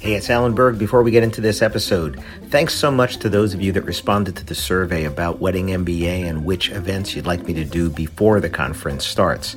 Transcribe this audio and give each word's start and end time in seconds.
Hey, 0.00 0.14
it's 0.14 0.30
Alan 0.30 0.54
Berg. 0.54 0.78
Before 0.78 1.02
we 1.02 1.10
get 1.10 1.22
into 1.22 1.42
this 1.42 1.60
episode, 1.60 2.24
thanks 2.48 2.72
so 2.72 2.90
much 2.90 3.18
to 3.18 3.28
those 3.28 3.52
of 3.52 3.60
you 3.60 3.70
that 3.72 3.82
responded 3.82 4.34
to 4.36 4.46
the 4.46 4.54
survey 4.54 5.04
about 5.04 5.40
Wedding 5.40 5.66
MBA 5.66 6.26
and 6.26 6.46
which 6.46 6.70
events 6.70 7.14
you'd 7.14 7.26
like 7.26 7.46
me 7.46 7.52
to 7.52 7.66
do 7.66 7.90
before 7.90 8.40
the 8.40 8.48
conference 8.48 9.06
starts. 9.06 9.56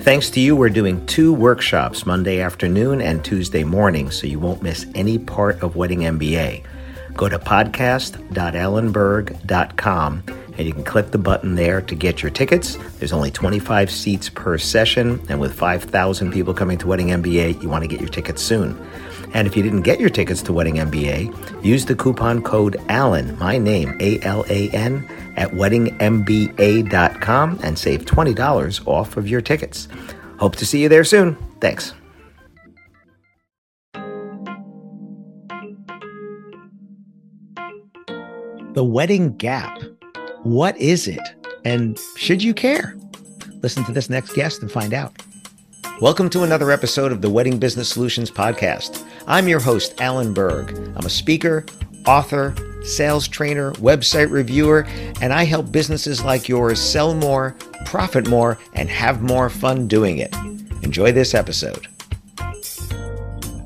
Thanks 0.00 0.28
to 0.30 0.40
you, 0.40 0.54
we're 0.54 0.68
doing 0.68 1.06
two 1.06 1.32
workshops 1.32 2.04
Monday 2.04 2.38
afternoon 2.38 3.00
and 3.00 3.24
Tuesday 3.24 3.64
morning, 3.64 4.10
so 4.10 4.26
you 4.26 4.38
won't 4.38 4.60
miss 4.60 4.84
any 4.94 5.18
part 5.18 5.62
of 5.62 5.74
Wedding 5.74 6.00
MBA. 6.00 6.64
Go 7.14 7.30
to 7.30 7.38
podcast.alanberg.com 7.38 10.22
and 10.58 10.66
you 10.66 10.74
can 10.74 10.84
click 10.84 11.12
the 11.12 11.18
button 11.18 11.54
there 11.54 11.80
to 11.80 11.94
get 11.94 12.20
your 12.20 12.30
tickets. 12.30 12.76
There's 12.98 13.14
only 13.14 13.30
25 13.30 13.90
seats 13.90 14.28
per 14.28 14.58
session, 14.58 15.22
and 15.30 15.40
with 15.40 15.54
5,000 15.54 16.30
people 16.30 16.52
coming 16.52 16.76
to 16.78 16.88
Wedding 16.88 17.08
MBA, 17.08 17.62
you 17.62 17.70
want 17.70 17.84
to 17.84 17.88
get 17.88 18.00
your 18.00 18.10
tickets 18.10 18.42
soon. 18.42 18.78
And 19.34 19.46
if 19.46 19.56
you 19.56 19.62
didn't 19.62 19.82
get 19.82 20.00
your 20.00 20.10
tickets 20.10 20.42
to 20.42 20.52
Wedding 20.52 20.76
MBA, 20.76 21.64
use 21.64 21.86
the 21.86 21.94
coupon 21.94 22.42
code 22.42 22.76
ALAN, 22.88 23.38
my 23.38 23.58
name, 23.58 23.96
A 24.00 24.20
L 24.22 24.44
A 24.48 24.70
N, 24.70 25.08
at 25.36 25.50
weddingmba.com 25.50 27.60
and 27.62 27.78
save 27.78 28.04
$20 28.04 28.86
off 28.86 29.16
of 29.16 29.28
your 29.28 29.40
tickets. 29.40 29.88
Hope 30.38 30.56
to 30.56 30.66
see 30.66 30.82
you 30.82 30.88
there 30.88 31.04
soon. 31.04 31.36
Thanks. 31.60 31.94
The 38.74 38.84
Wedding 38.84 39.36
Gap. 39.36 39.82
What 40.44 40.76
is 40.78 41.08
it? 41.08 41.20
And 41.64 41.98
should 42.16 42.42
you 42.42 42.54
care? 42.54 42.96
Listen 43.62 43.84
to 43.84 43.92
this 43.92 44.08
next 44.08 44.34
guest 44.34 44.62
and 44.62 44.70
find 44.70 44.94
out. 44.94 45.20
Welcome 46.00 46.30
to 46.30 46.44
another 46.44 46.70
episode 46.70 47.10
of 47.10 47.22
the 47.22 47.28
Wedding 47.28 47.58
Business 47.58 47.88
Solutions 47.88 48.30
Podcast. 48.30 49.04
I'm 49.30 49.46
your 49.46 49.60
host, 49.60 50.00
Alan 50.00 50.32
Berg. 50.32 50.70
I'm 50.96 51.04
a 51.04 51.10
speaker, 51.10 51.66
author, 52.06 52.54
sales 52.82 53.28
trainer, 53.28 53.72
website 53.72 54.30
reviewer, 54.30 54.86
and 55.20 55.34
I 55.34 55.44
help 55.44 55.70
businesses 55.70 56.24
like 56.24 56.48
yours 56.48 56.80
sell 56.80 57.12
more, 57.14 57.54
profit 57.84 58.26
more, 58.26 58.56
and 58.72 58.88
have 58.88 59.20
more 59.20 59.50
fun 59.50 59.86
doing 59.86 60.16
it. 60.16 60.34
Enjoy 60.82 61.12
this 61.12 61.34
episode. 61.34 61.88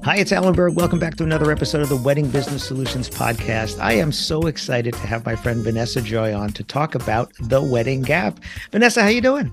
Hi, 0.02 0.16
it's 0.16 0.32
Alan 0.32 0.52
Berg. 0.52 0.74
Welcome 0.74 0.98
back 0.98 1.14
to 1.18 1.22
another 1.22 1.52
episode 1.52 1.80
of 1.80 1.88
the 1.88 1.96
Wedding 1.96 2.28
Business 2.28 2.66
Solutions 2.66 3.08
Podcast. 3.08 3.78
I 3.78 3.92
am 3.92 4.10
so 4.10 4.48
excited 4.48 4.94
to 4.94 5.06
have 5.06 5.24
my 5.24 5.36
friend 5.36 5.62
Vanessa 5.62 6.02
Joy 6.02 6.34
on 6.34 6.52
to 6.54 6.64
talk 6.64 6.96
about 6.96 7.32
the 7.38 7.62
wedding 7.62 8.02
gap. 8.02 8.40
Vanessa, 8.72 9.00
how 9.00 9.06
are 9.06 9.12
you 9.12 9.20
doing? 9.20 9.52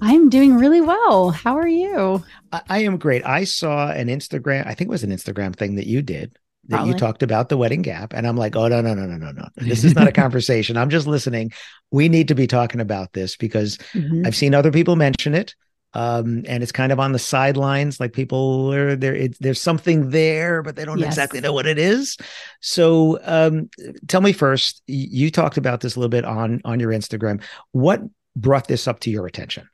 I'm 0.00 0.28
doing 0.28 0.56
really 0.56 0.80
well. 0.80 1.30
How 1.30 1.56
are 1.56 1.68
you? 1.68 2.22
I, 2.52 2.62
I 2.68 2.78
am 2.80 2.98
great. 2.98 3.24
I 3.26 3.44
saw 3.44 3.90
an 3.90 4.08
Instagram, 4.08 4.66
I 4.66 4.74
think 4.74 4.88
it 4.88 4.92
was 4.92 5.04
an 5.04 5.10
Instagram 5.10 5.54
thing 5.54 5.76
that 5.76 5.86
you 5.86 6.02
did 6.02 6.38
that 6.68 6.76
Probably. 6.76 6.92
you 6.92 6.98
talked 6.98 7.22
about 7.22 7.48
the 7.48 7.56
wedding 7.56 7.82
gap. 7.82 8.12
And 8.12 8.26
I'm 8.26 8.36
like, 8.36 8.54
oh, 8.54 8.68
no, 8.68 8.80
no, 8.80 8.94
no, 8.94 9.06
no, 9.06 9.16
no, 9.16 9.30
no. 9.30 9.48
This 9.56 9.84
is 9.84 9.94
not 9.94 10.08
a 10.08 10.12
conversation. 10.12 10.76
I'm 10.76 10.90
just 10.90 11.06
listening. 11.06 11.52
We 11.90 12.08
need 12.08 12.28
to 12.28 12.34
be 12.34 12.46
talking 12.46 12.80
about 12.80 13.12
this 13.12 13.36
because 13.36 13.78
mm-hmm. 13.92 14.26
I've 14.26 14.36
seen 14.36 14.54
other 14.54 14.70
people 14.70 14.96
mention 14.96 15.34
it. 15.34 15.54
Um, 15.94 16.44
and 16.46 16.62
it's 16.62 16.70
kind 16.70 16.92
of 16.92 17.00
on 17.00 17.12
the 17.12 17.18
sidelines, 17.18 17.98
like 17.98 18.12
people 18.12 18.72
are 18.74 18.94
there. 18.94 19.14
It, 19.14 19.38
there's 19.40 19.60
something 19.60 20.10
there, 20.10 20.62
but 20.62 20.76
they 20.76 20.84
don't 20.84 20.98
yes. 20.98 21.08
exactly 21.08 21.40
know 21.40 21.54
what 21.54 21.66
it 21.66 21.78
is. 21.78 22.18
So, 22.60 23.18
um, 23.24 23.70
tell 24.06 24.20
me 24.20 24.32
first. 24.32 24.82
You 24.86 25.30
talked 25.30 25.56
about 25.56 25.80
this 25.80 25.96
a 25.96 25.98
little 25.98 26.10
bit 26.10 26.26
on 26.26 26.60
on 26.66 26.78
your 26.78 26.92
Instagram. 26.92 27.42
What 27.72 28.02
brought 28.36 28.68
this 28.68 28.86
up 28.86 29.00
to 29.00 29.10
your 29.10 29.26
attention? 29.26 29.66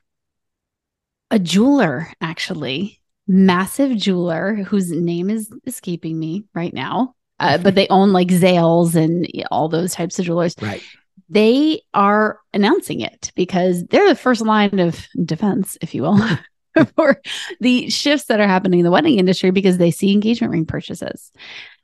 A 1.31 1.39
jeweler, 1.39 2.07
actually, 2.21 3.01
massive 3.27 3.97
jeweler 3.97 4.55
whose 4.55 4.91
name 4.91 5.29
is 5.29 5.51
escaping 5.65 6.17
me 6.17 6.45
right 6.53 6.73
now. 6.73 7.15
Uh, 7.39 7.57
but 7.57 7.75
they 7.75 7.87
own 7.89 8.13
like 8.13 8.29
Zales 8.29 8.95
and 8.95 9.27
all 9.51 9.67
those 9.67 9.93
types 9.93 10.17
of 10.19 10.25
jewelers. 10.25 10.55
Right. 10.61 10.81
They 11.27 11.81
are 11.93 12.39
announcing 12.53 13.01
it 13.01 13.31
because 13.35 13.83
they're 13.85 14.07
the 14.07 14.15
first 14.15 14.41
line 14.41 14.79
of 14.79 15.05
defense, 15.25 15.77
if 15.81 15.93
you 15.93 16.03
will, 16.03 16.19
for 16.95 17.21
the 17.59 17.89
shifts 17.89 18.27
that 18.27 18.39
are 18.39 18.47
happening 18.47 18.79
in 18.79 18.85
the 18.85 18.91
wedding 18.91 19.17
industry 19.17 19.51
because 19.51 19.77
they 19.77 19.91
see 19.91 20.11
engagement 20.11 20.51
ring 20.51 20.65
purchases. 20.65 21.31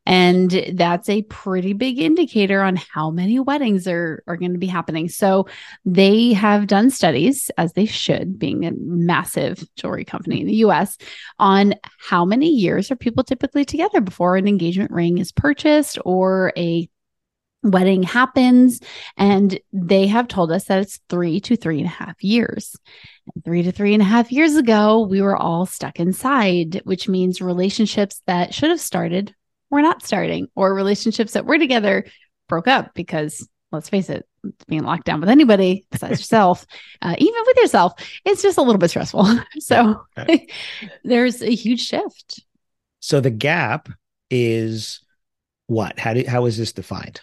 And 0.05 0.51
that's 0.73 1.09
a 1.09 1.21
pretty 1.23 1.73
big 1.73 1.99
indicator 1.99 2.61
on 2.61 2.75
how 2.75 3.11
many 3.11 3.39
weddings 3.39 3.87
are, 3.87 4.23
are 4.27 4.35
going 4.35 4.53
to 4.53 4.59
be 4.59 4.67
happening. 4.67 5.09
So 5.09 5.47
they 5.85 6.33
have 6.33 6.67
done 6.67 6.89
studies, 6.89 7.51
as 7.57 7.73
they 7.73 7.85
should, 7.85 8.39
being 8.39 8.65
a 8.65 8.71
massive 8.71 9.63
jewelry 9.75 10.05
company 10.05 10.41
in 10.41 10.47
the 10.47 10.55
US, 10.55 10.97
on 11.37 11.75
how 11.99 12.25
many 12.25 12.49
years 12.49 12.89
are 12.89 12.95
people 12.95 13.23
typically 13.23 13.63
together 13.63 14.01
before 14.01 14.37
an 14.37 14.47
engagement 14.47 14.91
ring 14.91 15.19
is 15.19 15.31
purchased 15.31 15.99
or 16.03 16.51
a 16.57 16.89
wedding 17.63 18.01
happens. 18.01 18.79
And 19.17 19.59
they 19.71 20.07
have 20.07 20.27
told 20.27 20.51
us 20.51 20.63
that 20.65 20.79
it's 20.79 20.99
three 21.09 21.39
to 21.41 21.55
three 21.55 21.77
and 21.77 21.85
a 21.85 21.91
half 21.91 22.23
years. 22.23 22.75
Three 23.45 23.61
to 23.61 23.71
three 23.71 23.93
and 23.93 24.01
a 24.01 24.05
half 24.05 24.31
years 24.31 24.55
ago, 24.55 25.01
we 25.01 25.21
were 25.21 25.37
all 25.37 25.67
stuck 25.67 25.99
inside, 25.99 26.81
which 26.85 27.07
means 27.07 27.39
relationships 27.39 28.23
that 28.25 28.53
should 28.53 28.71
have 28.71 28.81
started 28.81 29.35
we're 29.71 29.81
not 29.81 30.05
starting, 30.05 30.47
or 30.55 30.73
relationships 30.73 31.33
that 31.33 31.45
were 31.45 31.57
together 31.57 32.05
broke 32.47 32.67
up 32.67 32.93
because 32.93 33.47
let's 33.71 33.89
face 33.89 34.09
it, 34.09 34.27
being 34.67 34.83
locked 34.83 35.05
down 35.05 35.19
with 35.19 35.29
anybody 35.29 35.85
besides 35.91 36.19
yourself, 36.19 36.65
uh, 37.01 37.15
even 37.17 37.41
with 37.47 37.57
yourself, 37.57 37.93
it's 38.25 38.41
just 38.41 38.57
a 38.57 38.61
little 38.61 38.77
bit 38.77 38.89
stressful. 38.89 39.27
so 39.59 40.03
there's 41.03 41.41
a 41.41 41.55
huge 41.55 41.81
shift. 41.81 42.43
So 42.99 43.19
the 43.19 43.31
gap 43.31 43.89
is 44.29 45.01
what? 45.67 45.97
How 45.97 46.13
do 46.13 46.23
how 46.27 46.45
is 46.45 46.57
this 46.57 46.73
defined? 46.73 47.21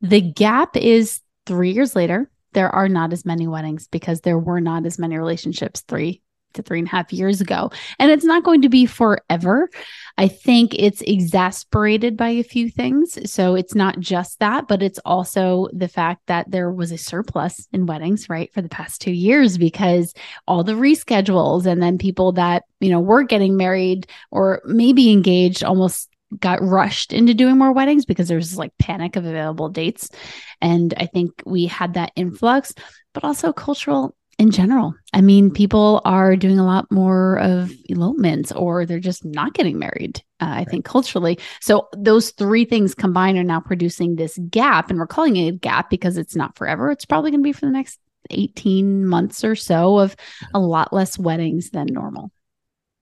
The 0.00 0.20
gap 0.20 0.76
is 0.76 1.20
three 1.46 1.72
years 1.72 1.96
later. 1.96 2.30
There 2.52 2.70
are 2.70 2.88
not 2.88 3.12
as 3.12 3.26
many 3.26 3.46
weddings 3.46 3.88
because 3.88 4.22
there 4.22 4.38
were 4.38 4.60
not 4.60 4.86
as 4.86 4.98
many 4.98 5.18
relationships 5.18 5.82
three 5.82 6.22
to 6.54 6.62
three 6.62 6.78
and 6.78 6.88
a 6.88 6.90
half 6.90 7.12
years 7.12 7.40
ago. 7.40 7.70
And 7.98 8.10
it's 8.10 8.24
not 8.24 8.44
going 8.44 8.62
to 8.62 8.68
be 8.68 8.86
forever. 8.86 9.68
I 10.16 10.28
think 10.28 10.74
it's 10.74 11.00
exasperated 11.02 12.16
by 12.16 12.30
a 12.30 12.42
few 12.42 12.70
things. 12.70 13.30
So 13.30 13.54
it's 13.54 13.74
not 13.74 14.00
just 14.00 14.38
that, 14.40 14.68
but 14.68 14.82
it's 14.82 14.98
also 15.04 15.68
the 15.72 15.88
fact 15.88 16.22
that 16.26 16.50
there 16.50 16.70
was 16.70 16.92
a 16.92 16.98
surplus 16.98 17.68
in 17.72 17.86
weddings, 17.86 18.28
right, 18.28 18.52
for 18.52 18.62
the 18.62 18.68
past 18.68 19.00
two 19.00 19.12
years 19.12 19.58
because 19.58 20.14
all 20.46 20.64
the 20.64 20.72
reschedules 20.72 21.66
and 21.66 21.82
then 21.82 21.98
people 21.98 22.32
that, 22.32 22.64
you 22.80 22.90
know, 22.90 23.00
were 23.00 23.22
getting 23.22 23.56
married 23.56 24.06
or 24.30 24.62
maybe 24.64 25.12
engaged 25.12 25.62
almost 25.62 26.08
got 26.38 26.62
rushed 26.62 27.12
into 27.12 27.32
doing 27.32 27.56
more 27.56 27.72
weddings 27.72 28.04
because 28.04 28.28
there 28.28 28.36
was 28.36 28.58
like 28.58 28.76
panic 28.78 29.16
of 29.16 29.24
available 29.24 29.68
dates. 29.68 30.10
And 30.60 30.92
I 30.96 31.06
think 31.06 31.42
we 31.46 31.66
had 31.66 31.94
that 31.94 32.12
influx, 32.16 32.74
but 33.14 33.24
also 33.24 33.52
cultural 33.52 34.14
in 34.38 34.52
general. 34.52 34.94
I 35.12 35.20
mean, 35.20 35.50
people 35.50 36.00
are 36.04 36.36
doing 36.36 36.58
a 36.58 36.64
lot 36.64 36.90
more 36.92 37.38
of 37.40 37.72
elopements 37.90 38.52
or 38.52 38.86
they're 38.86 39.00
just 39.00 39.24
not 39.24 39.52
getting 39.52 39.78
married, 39.78 40.22
uh, 40.40 40.44
I 40.44 40.56
right. 40.58 40.68
think, 40.68 40.84
culturally. 40.84 41.38
So, 41.60 41.88
those 41.96 42.30
three 42.30 42.64
things 42.64 42.94
combined 42.94 43.36
are 43.36 43.44
now 43.44 43.60
producing 43.60 44.14
this 44.14 44.38
gap. 44.48 44.90
And 44.90 44.98
we're 44.98 45.08
calling 45.08 45.36
it 45.36 45.48
a 45.48 45.52
gap 45.52 45.90
because 45.90 46.16
it's 46.16 46.36
not 46.36 46.56
forever. 46.56 46.90
It's 46.90 47.04
probably 47.04 47.32
going 47.32 47.40
to 47.40 47.48
be 47.48 47.52
for 47.52 47.66
the 47.66 47.72
next 47.72 47.98
18 48.30 49.06
months 49.06 49.42
or 49.42 49.56
so 49.56 49.98
of 49.98 50.14
a 50.54 50.60
lot 50.60 50.92
less 50.92 51.18
weddings 51.18 51.70
than 51.70 51.86
normal. 51.86 52.30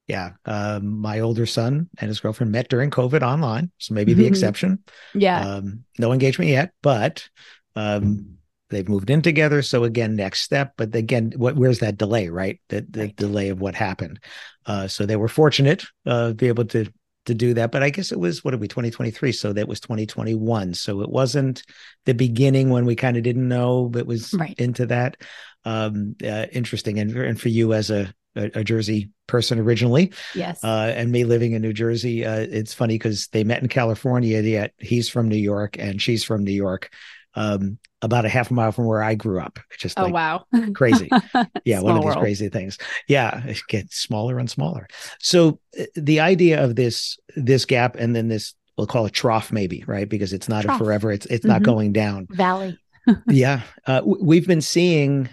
Yeah. 0.07 0.33
Um, 0.47 1.01
my 1.01 1.21
older 1.21 1.47
son 1.47 1.91
and 1.99 2.09
his 2.09 2.21
girlfriend 2.21 2.53
met 2.53 2.69
during 2.69 2.91
COVID 2.91 3.23
online. 3.23 3.71
So, 3.77 3.93
maybe 3.93 4.15
the 4.15 4.23
mm-hmm. 4.23 4.33
exception. 4.33 4.83
Yeah. 5.13 5.47
Um, 5.47 5.85
no 5.99 6.13
engagement 6.13 6.51
yet, 6.51 6.73
but. 6.83 7.29
Um, 7.75 8.37
they've 8.71 8.89
moved 8.89 9.11
in 9.11 9.23
together 9.23 9.63
so 9.63 9.85
again 9.85 10.17
next 10.17 10.43
step 10.43 10.73
but 10.77 10.95
again 10.95 11.33
what 11.37 11.57
where's 11.57 11.79
that 11.79 11.97
delay 11.97 12.29
right 12.29 12.61
the, 12.69 12.87
the 12.91 13.01
right. 13.03 13.17
delay 13.17 13.49
of 13.49 13.61
what 13.61 13.75
happened 13.75 14.21
uh, 14.67 14.89
so 14.89 15.07
they 15.07 15.17
were 15.17 15.29
fortunate 15.29 15.85
uh, 16.07 16.29
to 16.29 16.35
be 16.35 16.49
able 16.49 16.65
to 16.65 16.87
to 17.25 17.35
do 17.35 17.55
that 17.55 17.73
but 17.73 17.83
i 17.83 17.91
guess 17.91 18.13
it 18.13 18.21
was 18.21 18.45
what 18.45 18.55
are 18.55 18.59
we 18.59 18.69
2023 18.69 19.33
so 19.33 19.53
that 19.53 19.69
was 19.69 19.81
2021 19.81 20.75
so 20.75 21.01
it 21.01 21.11
wasn't 21.11 21.63
the 22.05 22.15
beginning 22.15 22.71
when 22.71 22.85
we 22.85 22.95
kind 22.95 23.17
of 23.17 23.23
didn't 23.23 23.49
know 23.49 23.89
but 23.89 24.07
was 24.07 24.33
right. 24.35 24.55
into 24.59 24.87
that 24.87 25.17
um 25.65 26.15
uh, 26.25 26.47
interesting 26.53 26.99
and, 26.99 27.17
and 27.17 27.41
for 27.41 27.49
you 27.49 27.73
as 27.73 27.91
a 27.91 28.13
a, 28.37 28.61
a 28.61 28.65
Jersey 28.65 29.11
person 29.27 29.59
originally. 29.59 30.13
Yes. 30.35 30.63
Uh, 30.63 30.93
and 30.95 31.11
me 31.11 31.25
living 31.25 31.53
in 31.53 31.63
New 31.63 31.73
Jersey, 31.73 32.25
uh, 32.25 32.41
it's 32.41 32.75
funny 32.75 32.95
because 32.95 33.29
they 33.29 33.45
met 33.45 33.63
in 33.63 33.69
California, 33.69 34.41
yet 34.41 34.73
he's 34.79 35.09
from 35.09 35.29
New 35.29 35.37
York 35.37 35.79
and 35.79 36.01
she's 36.01 36.23
from 36.23 36.45
New 36.45 36.53
York 36.53 36.91
um, 37.37 37.79
about 38.03 38.25
a 38.25 38.29
half 38.29 38.51
a 38.51 38.55
mile 38.55 38.73
from 38.73 38.87
where 38.87 39.03
I 39.03 39.15
grew 39.15 39.41
up. 39.41 39.59
It's 39.71 39.83
just 39.83 39.99
oh 39.99 40.05
like 40.05 40.15
wow, 40.15 40.45
crazy. 40.75 41.09
Yeah, 41.65 41.81
one 41.81 41.97
of 41.97 42.03
these 42.03 42.07
world. 42.07 42.19
crazy 42.19 42.49
things. 42.49 42.79
Yeah, 43.07 43.45
it 43.47 43.61
gets 43.69 43.99
smaller 43.99 44.39
and 44.39 44.51
smaller. 44.51 44.89
So 45.21 45.61
uh, 45.79 45.85
the 45.95 46.21
idea 46.21 46.65
of 46.65 46.75
this 46.75 47.19
this 47.37 47.65
gap 47.65 47.97
and 47.97 48.17
then 48.17 48.29
this 48.29 48.55
we'll 48.77 48.87
call 48.87 49.07
it 49.07 49.13
trough 49.13 49.53
maybe 49.53 49.85
right 49.87 50.09
because 50.09 50.33
it's 50.33 50.49
not 50.49 50.65
trough. 50.65 50.81
a 50.81 50.85
forever. 50.85 51.13
It's 51.13 51.27
it's 51.27 51.45
mm-hmm. 51.45 51.53
not 51.53 51.63
going 51.63 51.93
down. 51.93 52.27
Valley. 52.31 52.79
yeah, 53.29 53.61
uh, 53.87 54.03
we've 54.05 54.47
been 54.47 54.63
seeing 54.63 55.29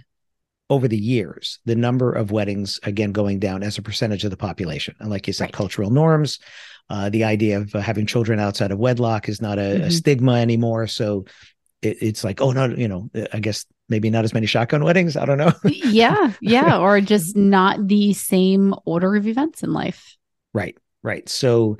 over 0.69 0.87
the 0.87 0.97
years 0.97 1.59
the 1.65 1.75
number 1.75 2.11
of 2.11 2.31
weddings 2.31 2.79
again 2.83 3.11
going 3.11 3.39
down 3.39 3.63
as 3.63 3.77
a 3.77 3.81
percentage 3.81 4.23
of 4.23 4.31
the 4.31 4.37
population 4.37 4.95
and 4.99 5.09
like 5.09 5.27
you 5.27 5.33
said 5.33 5.45
right. 5.45 5.53
cultural 5.53 5.91
norms 5.91 6.39
Uh, 6.89 7.09
the 7.09 7.23
idea 7.23 7.57
of 7.57 7.73
uh, 7.75 7.79
having 7.79 8.05
children 8.05 8.39
outside 8.39 8.71
of 8.71 8.77
wedlock 8.77 9.29
is 9.29 9.41
not 9.41 9.57
a, 9.57 9.61
mm-hmm. 9.61 9.83
a 9.83 9.91
stigma 9.91 10.33
anymore. 10.33 10.85
So 10.85 11.25
it, 11.83 11.97
it's 12.01 12.23
like, 12.23 12.41
oh 12.41 12.51
no, 12.51 12.65
you 12.65 12.87
know, 12.87 13.09
I 13.31 13.39
guess 13.39 13.65
maybe 13.89 14.09
not 14.09 14.23
as 14.23 14.33
many 14.33 14.45
shotgun 14.45 14.83
weddings. 14.85 15.17
I 15.17 15.25
don't 15.25 15.37
know. 15.37 15.53
yeah, 15.63 16.33
yeah, 16.41 16.77
or 16.79 17.01
just 17.01 17.35
not 17.35 17.87
the 17.87 18.13
same 18.13 18.73
order 18.85 19.15
of 19.15 19.27
events 19.27 19.63
in 19.63 19.73
life. 19.73 20.17
Right, 20.53 20.77
right. 21.03 21.27
So 21.27 21.77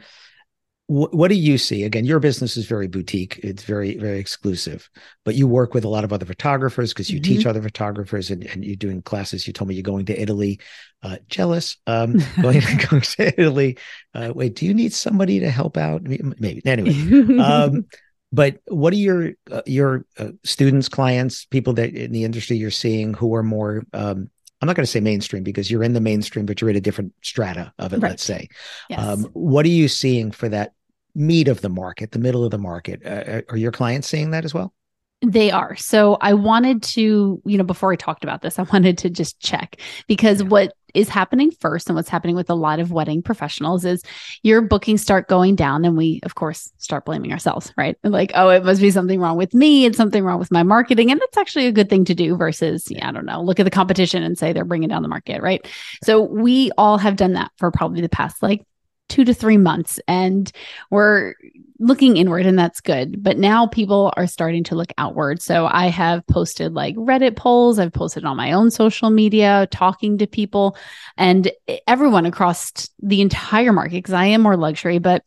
what 0.88 1.30
do 1.30 1.36
you 1.36 1.58
see 1.58 1.84
again 1.84 2.04
your 2.04 2.20
business 2.20 2.58
is 2.58 2.66
very 2.66 2.88
boutique 2.88 3.40
it's 3.42 3.64
very 3.64 3.98
very 3.98 4.20
exclusive 4.20 4.90
but 5.24 5.34
you 5.34 5.48
work 5.48 5.74
with 5.74 5.86
a 5.86 5.90
lot 5.90 6.04
of 6.04 6.12
other 6.12 6.26
photographers 6.26 6.92
because 6.92 7.10
you 7.10 7.22
mm-hmm. 7.22 7.36
teach 7.36 7.46
other 7.46 7.62
photographers 7.62 8.30
and, 8.30 8.44
and 8.44 8.66
you're 8.66 8.76
doing 8.76 9.02
classes 9.02 9.48
you 9.48 9.54
told 9.54 9.70
me 9.70 9.76
you're 9.76 9.82
going 9.82 10.06
to 10.06 10.22
italy 10.22 10.60
uh, 11.02 11.18
jealous 11.30 11.78
um, 11.88 12.18
going, 12.42 12.62
going, 12.90 13.02
to 13.02 13.34
italy 13.40 13.78
uh, 14.14 14.34
wait 14.36 14.56
do 14.56 14.66
you 14.66 14.74
need 14.74 14.94
somebody 14.94 15.40
to 15.40 15.50
help 15.50 15.78
out 15.78 16.04
maybe 16.04 16.62
anyway 16.66 17.40
um, 17.40 17.86
but 18.34 18.58
what 18.68 18.92
are 18.92 18.98
your 18.98 19.32
uh, 19.52 19.62
your 19.66 20.06
uh, 20.18 20.32
students 20.44 20.90
clients 20.90 21.46
people 21.46 21.72
that 21.74 21.94
in 21.94 22.12
the 22.12 22.26
industry 22.26 22.58
you're 22.58 22.72
seeing 22.72 23.14
who 23.14 23.34
are 23.36 23.44
more 23.44 23.84
um, 23.94 24.30
I'm 24.64 24.68
not 24.68 24.78
going 24.78 24.86
to 24.86 24.92
say 24.92 25.02
mainstream 25.02 25.44
because 25.44 25.70
you're 25.70 25.84
in 25.84 25.92
the 25.92 26.00
mainstream, 26.00 26.46
but 26.46 26.62
you're 26.62 26.70
in 26.70 26.78
a 26.78 26.82
different 26.82 27.12
strata 27.22 27.74
of 27.80 27.92
it, 27.92 27.98
right. 27.98 28.12
let's 28.12 28.24
say. 28.24 28.48
Yes. 28.90 28.98
Um, 28.98 29.26
what 29.34 29.66
are 29.66 29.70
you 29.70 29.90
seeing 29.90 30.32
for 30.32 30.48
that 30.48 30.72
meat 31.14 31.50
of 31.50 31.60
the 31.60 31.68
market, 31.68 32.14
the 32.14 32.20
middle 32.20 32.46
of 32.46 32.52
the 32.52 32.58
market? 32.58 33.02
Uh, 33.06 33.10
uh 33.10 33.42
are 33.50 33.58
your 33.58 33.74
clients 33.74 34.08
seeing 34.08 34.32
that 34.32 34.46
as 34.46 34.54
well? 34.54 34.74
They 35.22 35.52
are. 35.52 35.76
So 35.76 36.18
I 36.22 36.34
wanted 36.34 36.82
to, 36.84 37.42
you 37.46 37.58
know, 37.58 37.66
before 37.66 37.92
I 37.92 37.98
talked 37.98 38.24
about 38.24 38.42
this, 38.42 38.58
I 38.58 38.64
wanted 38.64 38.98
to 39.00 39.10
just 39.10 39.38
check 39.42 39.82
because 40.08 40.42
yeah. 40.42 40.48
what 40.48 40.74
is 40.94 41.10
happening 41.10 41.52
first 41.52 41.88
and 41.88 41.96
what's 41.96 42.10
happening 42.10 42.36
with 42.36 42.50
a 42.50 42.56
lot 42.56 42.80
of 42.80 42.92
wedding 42.92 43.22
professionals 43.22 43.86
is 43.86 44.04
your 44.44 44.62
bookings 44.62 45.02
start 45.02 45.28
going 45.28 45.56
down 45.56 45.86
and 45.86 45.98
we 45.98 46.20
of 46.24 46.36
course 46.36 46.72
start 46.78 47.06
blaming 47.06 47.32
ourselves 47.32 47.74
right? 47.78 47.98
Like 48.04 48.32
oh 48.36 48.50
it 48.50 48.64
must 48.64 48.82
be 48.82 48.92
something 48.92 49.20
wrong 49.20 49.38
with 49.38 49.54
me 49.54 49.86
it's 49.86 49.98
something 49.98 50.24
wrong 50.24 50.40
with 50.40 50.52
my 50.52 50.64
marketing. 50.64 51.12
And 51.12 51.20
that's 51.20 51.38
actually 51.38 51.68
a 51.68 51.72
good 51.72 51.90
thing 51.90 52.06
to 52.06 52.16
do 52.16 52.36
versus 52.36 52.88
yeah, 52.90 53.08
i 53.08 53.12
don't 53.12 53.26
know 53.26 53.42
look 53.42 53.60
at 53.60 53.64
the 53.64 53.70
competition 53.72 54.24
and 54.24 54.38
say 54.38 54.54
they're 54.54 54.66
bringing 54.66 54.90
down 54.90 55.02
the 55.02 55.08
market 55.08 55.42
right. 55.42 55.66
So 56.04 56.22
we 56.22 56.72
all 56.78 56.98
have 56.98 57.16
done 57.16 57.34
that 57.34 57.52
for 57.58 57.72
probably 57.72 58.02
the 58.02 58.10
past 58.10 58.42
like 58.42 58.66
two 59.14 59.24
to 59.24 59.34
three 59.34 59.58
months 59.58 60.00
and 60.08 60.52
we're 60.90 61.36
looking 61.78 62.18
inward 62.18 62.48
and 62.48 62.58
that's 62.58 62.82
good 62.82 63.22
but 63.22 63.38
now 63.38 63.68
people 63.68 64.12
are 64.18 64.26
starting 64.26 64.64
to 64.64 64.74
look 64.74 64.92
outward 64.98 65.40
so 65.40 65.68
i 65.68 65.86
have 65.86 66.26
posted 66.26 66.74
like 66.74 66.96
reddit 66.96 67.36
polls 67.36 67.78
i've 67.78 67.94
posted 67.94 68.26
on 68.26 68.36
my 68.36 68.54
own 68.54 68.72
social 68.72 69.12
media 69.12 69.68
talking 69.70 70.18
to 70.18 70.26
people 70.26 70.76
and 71.16 71.52
everyone 71.88 72.26
across 72.26 72.90
the 73.04 73.22
entire 73.22 73.72
market 73.72 73.98
because 73.98 74.16
i 74.16 74.26
am 74.26 74.42
more 74.42 74.58
luxury 74.58 74.98
but 74.98 75.24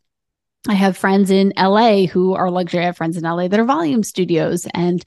i 0.66 0.74
have 0.74 0.96
friends 0.96 1.30
in 1.30 1.52
la 1.56 2.06
who 2.06 2.34
are 2.34 2.50
luxury 2.50 2.80
i 2.80 2.86
have 2.86 2.96
friends 2.96 3.16
in 3.16 3.22
la 3.22 3.46
that 3.46 3.60
are 3.60 3.64
volume 3.64 4.02
studios 4.02 4.66
and 4.74 5.04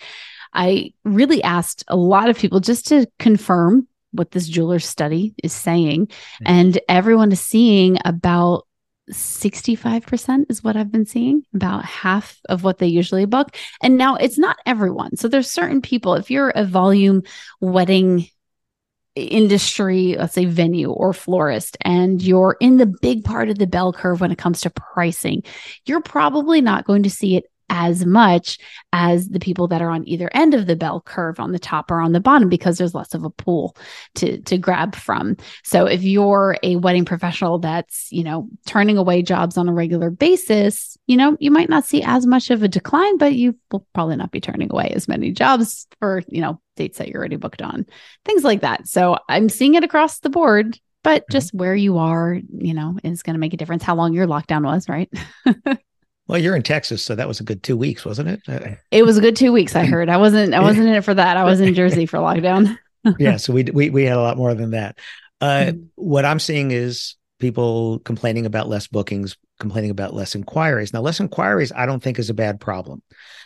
i 0.54 0.94
really 1.04 1.44
asked 1.44 1.84
a 1.90 1.98
lot 1.98 2.30
of 2.30 2.40
people 2.40 2.62
just 2.62 2.88
to 2.88 3.06
confirm 3.20 3.86
what 4.12 4.32
this 4.32 4.48
jeweler 4.48 4.80
study 4.80 5.34
is 5.44 5.54
saying. 5.54 6.08
Mm-hmm. 6.08 6.44
And 6.48 6.80
everyone 6.88 7.32
is 7.32 7.42
seeing 7.42 7.98
about 8.06 8.66
65% 9.12 10.46
is 10.50 10.64
what 10.64 10.76
I've 10.76 10.92
been 10.92 11.06
seeing, 11.06 11.44
about 11.54 11.86
half 11.86 12.40
of 12.48 12.64
what 12.64 12.78
they 12.78 12.88
usually 12.88 13.26
book. 13.26 13.56
And 13.82 13.98
now 13.98 14.16
it's 14.16 14.38
not 14.38 14.58
everyone. 14.66 15.18
So 15.18 15.28
there's 15.28 15.50
certain 15.50 15.82
people, 15.82 16.16
if 16.16 16.32
you're 16.32 16.50
a 16.50 16.66
volume 16.66 17.24
wedding 17.60 18.28
industry, 19.16 20.16
let's 20.18 20.34
say 20.34 20.46
venue 20.46 20.92
or 20.92 21.14
florist, 21.14 21.78
and 21.82 22.22
you're 22.22 22.56
in 22.60 22.78
the 22.78 22.86
big 22.86 23.24
part 23.24 23.50
of 23.50 23.58
the 23.58 23.68
bell 23.68 23.92
curve 23.92 24.22
when 24.22 24.32
it 24.32 24.38
comes 24.38 24.62
to 24.62 24.70
pricing, 24.70 25.44
you're 25.86 26.02
probably 26.02 26.62
not 26.62 26.86
going 26.86 27.04
to 27.04 27.10
see 27.10 27.36
it 27.36 27.46
as 27.70 28.06
much 28.06 28.58
as 28.92 29.30
the 29.30 29.40
people 29.40 29.68
that 29.68 29.82
are 29.82 29.90
on 29.90 30.08
either 30.08 30.30
end 30.34 30.54
of 30.54 30.66
the 30.66 30.76
bell 30.76 31.02
curve 31.02 31.40
on 31.40 31.52
the 31.52 31.60
top 31.60 31.92
or 31.92 32.00
on 32.00 32.12
the 32.12 32.20
bottom 32.20 32.50
because 32.50 32.78
there's 32.78 32.96
less 32.96 33.14
of 33.14 33.24
a 33.24 33.30
pool 33.30 33.76
to 34.16 34.42
to 34.42 34.58
grab 34.58 34.96
from. 34.96 35.38
So 35.64 35.86
if 35.86 36.04
you're 36.04 36.58
a 36.64 36.76
wedding 36.78 37.06
professional 37.06 37.60
that's, 37.60 38.12
you 38.12 38.24
know, 38.24 38.50
turning 38.66 38.98
away 38.98 39.22
jobs 39.22 39.58
on 39.58 39.70
a 39.70 39.74
regular 39.74 40.10
basis, 40.10 40.98
you 41.08 41.18
know, 41.18 41.38
you 41.40 41.52
might 41.52 41.70
not 41.70 41.86
see 41.86 42.04
as 42.04 42.26
much 42.26 42.50
of 42.50 42.64
a 42.64 42.68
decline, 42.68 43.18
but 43.18 43.36
you 43.36 43.56
will 43.72 43.86
probably 43.94 44.16
not 44.16 44.32
be 44.32 44.42
turning 44.42 44.72
away 44.72 44.92
as 44.96 45.08
many 45.08 45.32
jobs 45.32 45.88
for, 46.00 46.24
you 46.28 46.42
know, 46.42 46.60
dates 46.76 46.98
that 46.98 47.08
you're 47.08 47.20
already 47.20 47.36
booked 47.36 47.62
on. 47.62 47.86
Things 48.26 48.44
like 48.44 48.62
that. 48.62 48.88
So 48.88 49.18
I'm 49.28 49.50
seeing 49.50 49.76
it 49.76 49.84
across 49.84 50.20
the 50.20 50.30
board 50.30 50.80
but 51.04 51.24
mm-hmm. 51.24 51.32
just 51.32 51.54
where 51.54 51.76
you 51.76 51.98
are, 51.98 52.40
you 52.58 52.74
know, 52.74 52.98
is 53.04 53.24
going 53.24 53.34
to 53.34 53.40
make 53.40 53.54
a 53.54 53.58
difference. 53.58 53.84
How 53.84 53.96
long 53.96 54.14
your 54.14 54.28
lockdown 54.28 54.66
was, 54.66 54.90
right? 54.90 55.10
Well, 56.30 56.38
you're 56.38 56.56
in 56.56 56.62
Texas, 56.62 57.04
so 57.04 57.16
that 57.16 57.28
was 57.28 57.40
a 57.40 57.44
good 57.44 57.64
two 57.64 57.76
weeks, 57.76 58.06
wasn't 58.06 58.30
it? 58.30 58.78
It 58.92 59.04
was 59.04 59.18
a 59.18 59.22
good 59.22 59.36
two 59.36 59.52
weeks. 59.52 59.76
I 59.76 59.84
heard. 59.84 60.10
I 60.10 60.18
wasn't. 60.18 60.54
I 60.54 60.60
wasn't 60.60 60.86
in 60.86 60.94
it 60.94 61.04
for 61.04 61.16
that. 61.16 61.38
I 61.38 61.44
was 61.44 61.60
in 61.60 61.74
Jersey 61.74 62.06
for 62.06 62.20
lockdown. 62.20 62.78
yeah, 63.18 63.38
so 63.38 63.52
we 63.52 63.64
we 63.64 63.90
we 63.90 64.04
had 64.04 64.16
a 64.16 64.22
lot 64.22 64.38
more 64.38 64.54
than 64.54 64.70
that. 64.72 65.00
Uh, 65.42 65.72
mm-hmm. 65.72 65.86
What 65.96 66.26
I'm 66.26 66.38
seeing 66.38 66.70
is 66.70 67.16
people 67.40 67.98
complaining 68.00 68.46
about 68.46 68.70
less 68.70 68.86
bookings, 68.86 69.38
complaining 69.60 69.90
about 69.90 70.14
less 70.14 70.36
inquiries. 70.36 70.94
Now, 70.94 71.02
less 71.02 71.20
inquiries, 71.20 71.72
I 71.76 71.88
don't 71.88 72.04
think 72.04 72.20
is 72.20 72.30
a 72.30 72.36
bad 72.36 72.60
problem, 72.60 73.02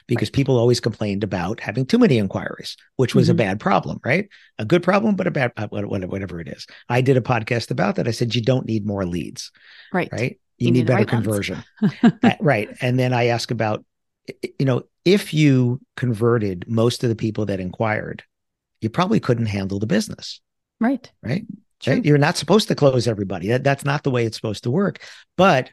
because 0.05 0.27
right. 0.27 0.33
people 0.33 0.57
always 0.57 0.81
complained 0.81 1.23
about 1.23 1.61
having 1.61 1.85
too 1.85 1.99
many 1.99 2.17
inquiries, 2.17 2.75
which 2.97 3.15
was 3.15 3.27
mm-hmm. 3.27 3.35
a 3.39 3.43
bad 3.45 3.59
problem, 3.61 4.01
right? 4.03 4.27
A 4.59 4.65
good 4.65 4.83
problem, 4.83 5.15
but 5.15 5.27
a 5.27 5.31
bad 5.31 5.53
uh, 5.55 5.69
whatever 5.69 6.41
it 6.41 6.49
is. 6.49 6.67
I 6.89 6.99
did 6.99 7.15
a 7.15 7.21
podcast 7.21 7.71
about 7.71 7.95
that. 7.95 8.09
I 8.09 8.11
said 8.11 8.35
you 8.35 8.41
don't 8.41 8.65
need 8.65 8.85
more 8.85 9.05
leads, 9.05 9.53
right? 9.93 10.09
Right 10.11 10.37
you, 10.57 10.67
you 10.67 10.71
need, 10.71 10.79
need 10.79 10.87
better 10.87 11.05
conversion. 11.05 11.63
uh, 12.03 12.35
right. 12.39 12.69
And 12.81 12.99
then 12.99 13.13
I 13.13 13.27
ask 13.27 13.51
about, 13.51 13.83
you 14.59 14.65
know, 14.65 14.83
if 15.05 15.33
you 15.33 15.81
converted 15.97 16.65
most 16.67 17.03
of 17.03 17.09
the 17.09 17.15
people 17.15 17.45
that 17.47 17.59
inquired, 17.59 18.23
you 18.81 18.89
probably 18.89 19.19
couldn't 19.19 19.47
handle 19.47 19.79
the 19.79 19.87
business. 19.87 20.41
Right. 20.79 21.11
Right. 21.21 21.45
Right. 21.85 22.05
You're 22.05 22.17
not 22.17 22.37
supposed 22.37 22.69
to 22.69 22.75
close 22.75 23.07
everybody. 23.07 23.49
That, 23.49 23.63
that's 23.63 23.83
not 23.83 24.03
the 24.03 24.11
way 24.11 24.25
it's 24.25 24.37
supposed 24.37 24.63
to 24.63 24.71
work. 24.71 24.99
But 25.35 25.71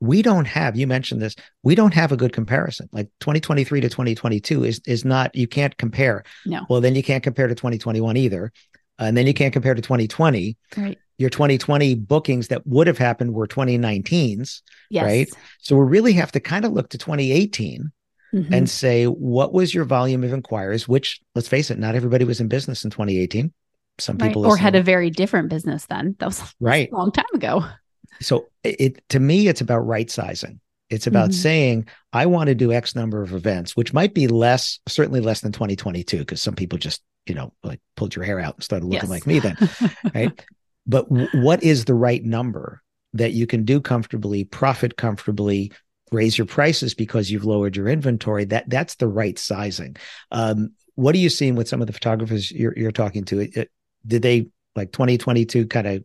we 0.00 0.20
don't 0.20 0.46
have, 0.46 0.76
you 0.76 0.86
mentioned 0.86 1.22
this, 1.22 1.34
we 1.62 1.74
don't 1.74 1.94
have 1.94 2.12
a 2.12 2.16
good 2.16 2.34
comparison. 2.34 2.90
Like 2.92 3.08
2023 3.20 3.80
to 3.80 3.88
2022 3.88 4.64
is 4.64 4.80
is 4.86 5.06
not, 5.06 5.34
you 5.34 5.46
can't 5.46 5.74
compare. 5.78 6.24
No. 6.44 6.66
Well, 6.68 6.82
then 6.82 6.94
you 6.94 7.02
can't 7.02 7.22
compare 7.22 7.46
to 7.46 7.54
2021 7.54 8.18
either. 8.18 8.52
and 8.98 9.16
then 9.16 9.26
you 9.26 9.32
can't 9.32 9.54
compare 9.54 9.74
to 9.74 9.80
2020. 9.80 10.58
Right 10.76 10.98
your 11.18 11.30
2020 11.30 11.94
bookings 11.94 12.48
that 12.48 12.66
would 12.66 12.86
have 12.86 12.98
happened 12.98 13.32
were 13.32 13.46
2019's, 13.46 14.62
yes. 14.90 15.04
right? 15.04 15.28
So 15.60 15.76
we 15.76 15.86
really 15.86 16.12
have 16.14 16.32
to 16.32 16.40
kind 16.40 16.64
of 16.64 16.72
look 16.72 16.90
to 16.90 16.98
2018 16.98 17.90
mm-hmm. 18.34 18.52
and 18.52 18.68
say, 18.68 19.06
what 19.06 19.52
was 19.52 19.74
your 19.74 19.84
volume 19.84 20.24
of 20.24 20.32
inquiries? 20.32 20.86
Which, 20.86 21.20
let's 21.34 21.48
face 21.48 21.70
it, 21.70 21.78
not 21.78 21.94
everybody 21.94 22.24
was 22.24 22.40
in 22.40 22.48
business 22.48 22.84
in 22.84 22.90
2018. 22.90 23.52
Some 23.98 24.18
people 24.18 24.42
right. 24.42 24.50
or 24.50 24.56
had 24.58 24.74
a 24.74 24.82
very 24.82 25.08
different 25.08 25.48
business 25.48 25.86
then. 25.86 26.16
That 26.18 26.26
was 26.26 26.54
right 26.60 26.90
a 26.92 26.94
long 26.94 27.12
time 27.12 27.24
ago. 27.32 27.64
So 28.20 28.48
it 28.62 29.02
to 29.10 29.20
me, 29.20 29.48
it's 29.48 29.62
about 29.62 29.80
right 29.80 30.10
sizing. 30.10 30.60
It's 30.90 31.06
about 31.06 31.30
mm-hmm. 31.30 31.40
saying, 31.40 31.88
I 32.12 32.26
want 32.26 32.48
to 32.48 32.54
do 32.54 32.72
X 32.72 32.94
number 32.94 33.22
of 33.22 33.32
events, 33.32 33.74
which 33.74 33.92
might 33.92 34.14
be 34.14 34.28
less, 34.28 34.78
certainly 34.86 35.20
less 35.20 35.40
than 35.40 35.50
2022, 35.50 36.18
because 36.18 36.40
some 36.40 36.54
people 36.54 36.78
just, 36.78 37.02
you 37.26 37.34
know, 37.34 37.52
like 37.64 37.80
pulled 37.96 38.14
your 38.14 38.24
hair 38.24 38.38
out 38.38 38.54
and 38.54 38.62
started 38.62 38.86
looking 38.86 39.10
yes. 39.10 39.10
like 39.10 39.26
me 39.26 39.38
then. 39.40 39.56
right 40.14 40.44
but 40.86 41.08
w- 41.08 41.28
what 41.42 41.62
is 41.62 41.84
the 41.84 41.94
right 41.94 42.22
number 42.22 42.82
that 43.14 43.32
you 43.32 43.46
can 43.46 43.64
do 43.64 43.80
comfortably, 43.80 44.44
profit 44.44 44.96
comfortably, 44.96 45.72
raise 46.12 46.38
your 46.38 46.46
prices 46.46 46.94
because 46.94 47.30
you've 47.30 47.44
lowered 47.44 47.76
your 47.76 47.88
inventory? 47.88 48.44
That 48.44 48.68
that's 48.68 48.96
the 48.96 49.08
right 49.08 49.38
sizing. 49.38 49.96
Um, 50.30 50.72
what 50.94 51.14
are 51.14 51.18
you 51.18 51.30
seeing 51.30 51.54
with 51.54 51.68
some 51.68 51.80
of 51.80 51.86
the 51.86 51.92
photographers 51.92 52.50
you're, 52.50 52.74
you're 52.76 52.92
talking 52.92 53.24
to? 53.26 53.40
It, 53.40 53.56
it, 53.56 53.70
did 54.06 54.22
they 54.22 54.48
like 54.74 54.92
2022 54.92 55.66
kind 55.66 55.86
of 55.86 56.04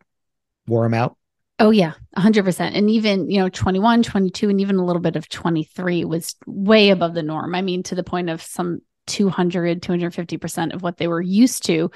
wore 0.67 0.83
them 0.83 0.93
out? 0.93 1.17
Oh 1.59 1.69
yeah, 1.69 1.93
100%. 2.17 2.75
And 2.75 2.89
even, 2.89 3.29
you 3.29 3.39
know, 3.39 3.47
21, 3.47 4.01
22 4.01 4.49
and 4.49 4.59
even 4.59 4.77
a 4.77 4.85
little 4.85 5.01
bit 5.01 5.15
of 5.15 5.29
23 5.29 6.05
was 6.05 6.35
way 6.47 6.89
above 6.89 7.13
the 7.13 7.21
norm. 7.21 7.53
I 7.53 7.61
mean 7.61 7.83
to 7.83 7.95
the 7.95 8.03
point 8.03 8.29
of 8.29 8.41
some 8.41 8.79
200, 9.07 9.81
250% 9.81 10.73
of 10.73 10.81
what 10.81 10.97
they 10.97 11.07
were 11.07 11.21
used 11.21 11.65
to 11.65 11.91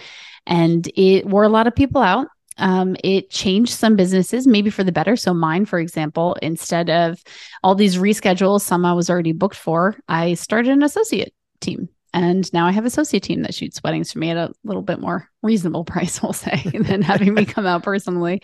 and 0.45 0.87
it 0.95 1.25
wore 1.25 1.43
a 1.43 1.49
lot 1.49 1.67
of 1.67 1.75
people 1.75 2.01
out 2.01 2.27
um, 2.57 2.95
it 3.03 3.29
changed 3.29 3.73
some 3.73 3.95
businesses, 3.95 4.47
maybe 4.47 4.69
for 4.69 4.83
the 4.83 4.91
better. 4.91 5.15
So, 5.15 5.33
mine, 5.33 5.65
for 5.65 5.79
example, 5.79 6.35
instead 6.41 6.89
of 6.89 7.21
all 7.63 7.75
these 7.75 7.97
reschedules, 7.97 8.61
some 8.61 8.85
I 8.85 8.93
was 8.93 9.09
already 9.09 9.33
booked 9.33 9.57
for, 9.57 9.95
I 10.07 10.35
started 10.35 10.71
an 10.71 10.83
associate 10.83 11.33
team. 11.59 11.89
And 12.13 12.51
now 12.53 12.65
I 12.65 12.71
have 12.71 12.85
associate 12.85 13.23
team 13.23 13.41
that 13.41 13.53
shoots 13.53 13.83
weddings 13.83 14.13
for 14.13 14.19
me 14.19 14.29
at 14.29 14.37
a 14.37 14.53
little 14.63 14.81
bit 14.81 15.01
more 15.01 15.29
reasonable 15.43 15.83
price, 15.85 16.21
we'll 16.21 16.33
say, 16.33 16.61
than 16.73 17.01
having 17.01 17.33
me 17.33 17.45
come 17.45 17.65
out 17.65 17.83
personally. 17.83 18.41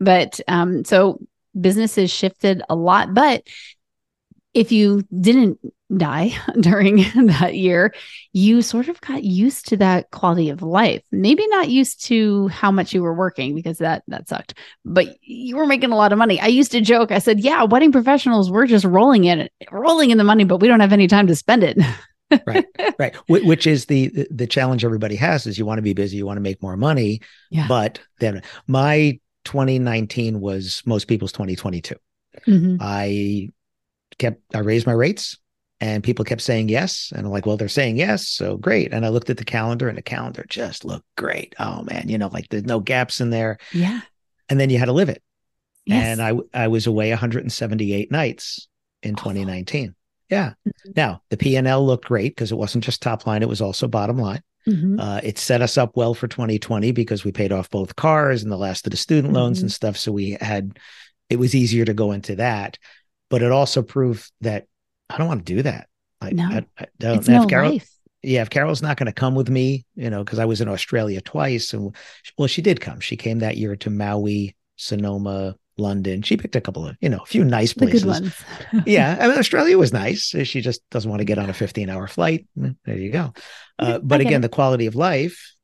But 0.00 0.40
um, 0.48 0.84
so 0.84 1.20
businesses 1.58 2.10
shifted 2.10 2.62
a 2.70 2.74
lot, 2.74 3.12
but 3.12 3.46
if 4.54 4.70
you 4.70 5.02
didn't 5.18 5.58
die 5.96 6.32
during 6.60 6.96
that 7.26 7.54
year, 7.54 7.94
you 8.32 8.62
sort 8.62 8.88
of 8.88 9.00
got 9.00 9.24
used 9.24 9.68
to 9.68 9.76
that 9.78 10.10
quality 10.10 10.50
of 10.50 10.62
life. 10.62 11.02
Maybe 11.10 11.46
not 11.48 11.68
used 11.68 12.04
to 12.06 12.48
how 12.48 12.70
much 12.70 12.92
you 12.92 13.02
were 13.02 13.14
working 13.14 13.54
because 13.54 13.78
that 13.78 14.02
that 14.08 14.28
sucked, 14.28 14.54
but 14.84 15.16
you 15.22 15.56
were 15.56 15.66
making 15.66 15.92
a 15.92 15.96
lot 15.96 16.12
of 16.12 16.18
money. 16.18 16.40
I 16.40 16.46
used 16.46 16.72
to 16.72 16.80
joke. 16.80 17.10
I 17.10 17.18
said, 17.18 17.40
"Yeah, 17.40 17.64
wedding 17.64 17.92
professionals, 17.92 18.50
we're 18.50 18.66
just 18.66 18.84
rolling 18.84 19.24
in 19.24 19.40
it, 19.40 19.52
rolling 19.70 20.10
in 20.10 20.18
the 20.18 20.24
money, 20.24 20.44
but 20.44 20.58
we 20.58 20.68
don't 20.68 20.80
have 20.80 20.92
any 20.92 21.08
time 21.08 21.26
to 21.26 21.36
spend 21.36 21.62
it." 21.64 21.78
right, 22.46 22.64
right. 22.98 23.16
Which 23.28 23.66
is 23.66 23.86
the 23.86 24.26
the 24.30 24.46
challenge 24.46 24.84
everybody 24.84 25.16
has 25.16 25.46
is 25.46 25.58
you 25.58 25.66
want 25.66 25.78
to 25.78 25.82
be 25.82 25.94
busy, 25.94 26.16
you 26.16 26.26
want 26.26 26.38
to 26.38 26.42
make 26.42 26.62
more 26.62 26.76
money, 26.76 27.20
yeah. 27.50 27.68
but 27.68 28.00
then 28.20 28.42
my 28.66 29.18
2019 29.44 30.40
was 30.40 30.82
most 30.86 31.06
people's 31.06 31.32
2022. 31.32 31.96
Mm-hmm. 32.46 32.76
I 32.80 33.50
kept 34.18 34.42
I 34.54 34.58
raised 34.58 34.86
my 34.86 34.92
rates 34.92 35.38
and 35.80 36.04
people 36.04 36.24
kept 36.24 36.42
saying 36.42 36.68
yes. 36.68 37.12
And 37.14 37.26
i'm 37.26 37.32
like 37.32 37.46
well 37.46 37.56
they're 37.56 37.68
saying 37.68 37.96
yes. 37.96 38.28
So 38.28 38.56
great. 38.56 38.92
And 38.92 39.04
i 39.04 39.08
looked 39.08 39.30
at 39.30 39.36
the 39.36 39.44
calendar 39.44 39.88
and 39.88 39.98
the 39.98 40.02
calendar 40.02 40.44
just 40.48 40.84
looked 40.84 41.06
great. 41.16 41.54
Oh 41.58 41.82
man 41.82 42.08
you 42.08 42.18
know 42.18 42.28
like 42.28 42.48
there's 42.48 42.64
no 42.64 42.80
gaps 42.80 43.20
in 43.20 43.30
there. 43.30 43.58
Yeah. 43.72 44.00
And 44.48 44.60
then 44.60 44.70
you 44.70 44.78
had 44.78 44.86
to 44.86 44.92
live 44.92 45.08
it. 45.08 45.22
Yes. 45.84 46.06
and 46.06 46.22
i 46.22 46.32
i 46.54 46.68
was 46.68 46.86
away 46.86 47.10
178 47.10 48.12
nights 48.12 48.68
in 49.02 49.16
2019 49.16 49.96
yeah. 50.30 50.50
Mm-hmm. 50.50 50.92
now 50.94 51.22
the 51.30 51.36
p&l 51.36 51.84
looked 51.84 52.04
great 52.04 52.36
because 52.36 52.52
it 52.52 52.56
wasn't 52.56 52.84
just 52.84 53.02
top 53.02 53.26
line 53.26 53.42
it 53.42 53.48
was 53.48 53.60
also 53.60 53.88
bottom 53.88 54.16
line. 54.16 54.42
Mm-hmm. 54.68 55.00
uh, 55.00 55.20
it 55.24 55.38
set 55.38 55.60
us 55.60 55.76
up 55.76 55.96
well 55.96 56.14
for 56.14 56.28
2020 56.28 56.92
because 56.92 57.24
we 57.24 57.32
paid 57.32 57.50
off 57.50 57.68
both 57.68 57.96
cars 57.96 58.44
and 58.44 58.52
the 58.52 58.56
last 58.56 58.86
of 58.86 58.92
the 58.92 58.96
student 58.96 59.32
loans 59.32 59.58
mm-hmm. 59.58 59.64
and 59.64 59.72
stuff. 59.72 59.96
So 59.96 60.12
we 60.12 60.38
had 60.40 60.78
it 61.28 61.40
was 61.40 61.56
easier 61.56 61.84
to 61.84 61.94
go 61.94 62.12
into 62.12 62.36
that 62.36 62.78
but 63.32 63.42
it 63.42 63.50
also 63.50 63.80
proved 63.80 64.30
that 64.42 64.66
I 65.08 65.16
don't 65.16 65.26
want 65.26 65.46
to 65.46 65.54
do 65.54 65.62
that. 65.62 65.88
I, 66.20 66.32
no, 66.32 66.44
I, 66.44 66.66
I 66.78 66.86
don't. 66.98 67.16
It's 67.16 67.28
no 67.28 67.46
Carol, 67.46 67.72
life. 67.72 67.90
Yeah, 68.22 68.42
if 68.42 68.50
Carol's 68.50 68.82
not 68.82 68.98
going 68.98 69.06
to 69.06 69.12
come 69.12 69.34
with 69.34 69.48
me, 69.48 69.86
you 69.94 70.10
know, 70.10 70.22
because 70.22 70.38
I 70.38 70.44
was 70.44 70.60
in 70.60 70.68
Australia 70.68 71.22
twice, 71.22 71.72
and 71.72 71.96
well, 72.36 72.46
she 72.46 72.60
did 72.60 72.82
come. 72.82 73.00
She 73.00 73.16
came 73.16 73.38
that 73.38 73.56
year 73.56 73.74
to 73.74 73.88
Maui, 73.88 74.54
Sonoma, 74.76 75.56
London. 75.78 76.20
She 76.20 76.36
picked 76.36 76.56
a 76.56 76.60
couple 76.60 76.86
of, 76.86 76.94
you 77.00 77.08
know, 77.08 77.20
a 77.20 77.26
few 77.26 77.42
nice 77.42 77.72
places. 77.72 78.02
The 78.02 78.08
good 78.08 78.22
ones. 78.22 78.84
yeah, 78.86 79.16
I 79.18 79.28
mean, 79.28 79.38
Australia 79.38 79.78
was 79.78 79.94
nice. 79.94 80.34
She 80.44 80.60
just 80.60 80.82
doesn't 80.90 81.10
want 81.10 81.20
to 81.20 81.24
get 81.24 81.38
on 81.38 81.48
a 81.48 81.54
15 81.54 81.88
hour 81.88 82.06
flight. 82.06 82.46
Mm, 82.58 82.76
there 82.84 82.98
you 82.98 83.10
go. 83.12 83.32
Uh, 83.78 83.98
but 83.98 84.20
again, 84.20 84.42
the 84.42 84.50
quality 84.50 84.84
of 84.84 84.94
life 84.94 85.54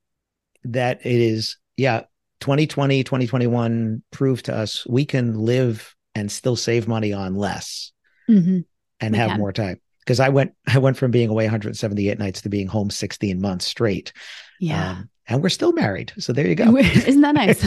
that 0.64 1.04
it 1.04 1.20
is, 1.20 1.58
yeah, 1.76 2.04
2020, 2.40 3.04
2021 3.04 4.02
proved 4.10 4.46
to 4.46 4.56
us 4.56 4.86
we 4.86 5.04
can 5.04 5.34
live 5.38 5.94
and 6.14 6.30
still 6.30 6.56
save 6.56 6.88
money 6.88 7.12
on 7.12 7.34
less 7.34 7.92
mm-hmm. 8.28 8.60
and 9.00 9.16
have 9.16 9.30
can. 9.30 9.38
more 9.38 9.52
time. 9.52 9.80
Because 10.00 10.20
I 10.20 10.30
went, 10.30 10.54
I 10.66 10.78
went 10.78 10.96
from 10.96 11.10
being 11.10 11.28
away 11.28 11.44
178 11.44 12.18
nights 12.18 12.42
to 12.42 12.48
being 12.48 12.66
home 12.66 12.90
16 12.90 13.40
months 13.40 13.66
straight. 13.66 14.12
Yeah. 14.58 14.92
Um, 14.92 15.10
and 15.28 15.42
we're 15.42 15.50
still 15.50 15.72
married. 15.72 16.12
So 16.18 16.32
there 16.32 16.46
you 16.46 16.54
go. 16.54 16.76
Isn't 16.78 17.20
that 17.20 17.34
nice? 17.34 17.62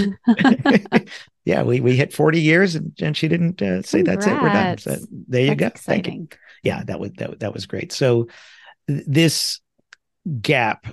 yeah, 1.46 1.62
we 1.62 1.80
we 1.80 1.96
hit 1.96 2.12
40 2.12 2.42
years 2.42 2.74
and, 2.74 2.92
and 3.00 3.16
she 3.16 3.28
didn't 3.28 3.62
uh, 3.62 3.84
say 3.84 4.02
that's 4.02 4.26
it. 4.26 4.34
We're 4.42 4.50
done. 4.50 4.78
So 4.80 4.98
there 5.28 5.42
you 5.42 5.56
that's 5.56 5.60
go. 5.60 5.68
Exciting. 5.68 6.28
You. 6.32 6.38
Yeah, 6.64 6.84
that 6.86 7.00
was 7.00 7.12
that, 7.18 7.40
that 7.40 7.54
was 7.54 7.68
great. 7.68 7.92
So 7.92 8.28
this 8.88 9.62
gap 10.42 10.88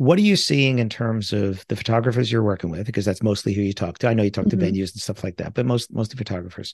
what 0.00 0.18
are 0.18 0.22
you 0.22 0.34
seeing 0.34 0.78
in 0.78 0.88
terms 0.88 1.30
of 1.30 1.62
the 1.68 1.76
photographers 1.76 2.32
you're 2.32 2.42
working 2.42 2.70
with 2.70 2.86
because 2.86 3.04
that's 3.04 3.22
mostly 3.22 3.52
who 3.52 3.60
you 3.60 3.74
talk 3.74 3.98
to 3.98 4.08
i 4.08 4.14
know 4.14 4.22
you 4.22 4.30
talk 4.30 4.46
mm-hmm. 4.46 4.58
to 4.58 4.66
venues 4.66 4.92
and 4.92 5.02
stuff 5.02 5.22
like 5.22 5.36
that 5.36 5.52
but 5.52 5.66
most 5.66 5.92
most 5.92 6.10
of 6.10 6.18
photographers 6.18 6.72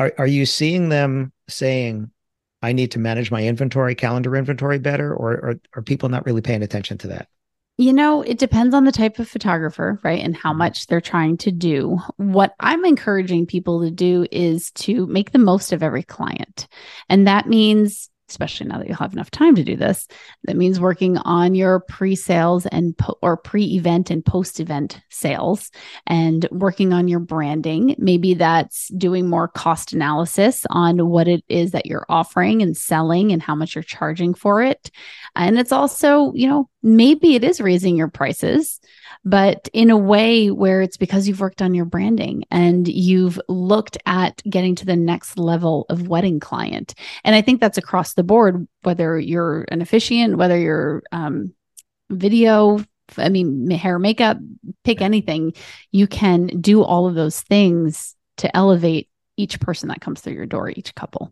are, 0.00 0.12
are 0.18 0.26
you 0.26 0.44
seeing 0.44 0.88
them 0.88 1.32
saying 1.48 2.10
i 2.60 2.72
need 2.72 2.90
to 2.90 2.98
manage 2.98 3.30
my 3.30 3.44
inventory 3.44 3.94
calendar 3.94 4.34
inventory 4.34 4.80
better 4.80 5.14
or, 5.14 5.34
or 5.34 5.60
are 5.76 5.82
people 5.82 6.08
not 6.08 6.26
really 6.26 6.42
paying 6.42 6.64
attention 6.64 6.98
to 6.98 7.06
that 7.06 7.28
you 7.80 7.92
know, 7.92 8.22
it 8.22 8.38
depends 8.38 8.74
on 8.74 8.82
the 8.82 8.90
type 8.90 9.20
of 9.20 9.28
photographer, 9.28 10.00
right? 10.02 10.20
And 10.20 10.36
how 10.36 10.50
mm-hmm. 10.50 10.58
much 10.58 10.88
they're 10.88 11.00
trying 11.00 11.36
to 11.36 11.52
do. 11.52 12.00
What 12.16 12.52
I'm 12.58 12.84
encouraging 12.84 13.46
people 13.46 13.82
to 13.82 13.90
do 13.92 14.26
is 14.32 14.72
to 14.72 15.06
make 15.06 15.30
the 15.30 15.38
most 15.38 15.72
of 15.72 15.80
every 15.80 16.02
client. 16.02 16.66
And 17.08 17.28
that 17.28 17.46
means 17.46 18.10
especially 18.28 18.66
now 18.66 18.78
that 18.78 18.86
you'll 18.86 18.96
have 18.96 19.12
enough 19.12 19.30
time 19.30 19.54
to 19.54 19.64
do 19.64 19.76
this. 19.76 20.06
That 20.44 20.56
means 20.56 20.80
working 20.80 21.18
on 21.18 21.54
your 21.54 21.80
pre-sales 21.80 22.66
and 22.66 22.96
po- 22.96 23.18
or 23.22 23.36
pre-event 23.36 24.10
and 24.10 24.24
post-event 24.24 25.00
sales 25.08 25.70
and 26.06 26.46
working 26.50 26.92
on 26.92 27.08
your 27.08 27.20
branding. 27.20 27.94
Maybe 27.98 28.34
that's 28.34 28.88
doing 28.88 29.28
more 29.28 29.48
cost 29.48 29.92
analysis 29.92 30.64
on 30.70 31.08
what 31.08 31.28
it 31.28 31.44
is 31.48 31.72
that 31.72 31.86
you're 31.86 32.06
offering 32.08 32.62
and 32.62 32.76
selling 32.76 33.32
and 33.32 33.42
how 33.42 33.54
much 33.54 33.74
you're 33.74 33.82
charging 33.82 34.34
for 34.34 34.62
it. 34.62 34.90
And 35.34 35.58
it's 35.58 35.72
also, 35.72 36.32
you 36.34 36.48
know, 36.48 36.68
maybe 36.82 37.34
it 37.34 37.44
is 37.44 37.60
raising 37.60 37.96
your 37.96 38.08
prices 38.08 38.80
but 39.24 39.68
in 39.72 39.90
a 39.90 39.96
way 39.96 40.50
where 40.50 40.80
it's 40.80 40.96
because 40.96 41.26
you've 41.26 41.40
worked 41.40 41.62
on 41.62 41.74
your 41.74 41.84
branding 41.84 42.44
and 42.50 42.88
you've 42.88 43.40
looked 43.48 43.98
at 44.06 44.42
getting 44.48 44.74
to 44.76 44.86
the 44.86 44.96
next 44.96 45.38
level 45.38 45.86
of 45.88 46.08
wedding 46.08 46.40
client. 46.40 46.94
And 47.24 47.34
I 47.34 47.42
think 47.42 47.60
that's 47.60 47.78
across 47.78 48.14
the 48.14 48.22
board, 48.22 48.66
whether 48.82 49.18
you're 49.18 49.66
an 49.68 49.82
officiant, 49.82 50.38
whether 50.38 50.58
you're 50.58 51.02
um, 51.12 51.52
video, 52.10 52.82
I 53.16 53.28
mean, 53.28 53.70
hair, 53.70 53.98
makeup, 53.98 54.38
pick 54.84 55.00
anything, 55.00 55.54
you 55.90 56.06
can 56.06 56.46
do 56.46 56.82
all 56.82 57.06
of 57.06 57.14
those 57.14 57.40
things 57.40 58.14
to 58.38 58.56
elevate 58.56 59.08
each 59.36 59.60
person 59.60 59.88
that 59.88 60.00
comes 60.00 60.20
through 60.20 60.34
your 60.34 60.46
door, 60.46 60.70
each 60.70 60.94
couple. 60.94 61.30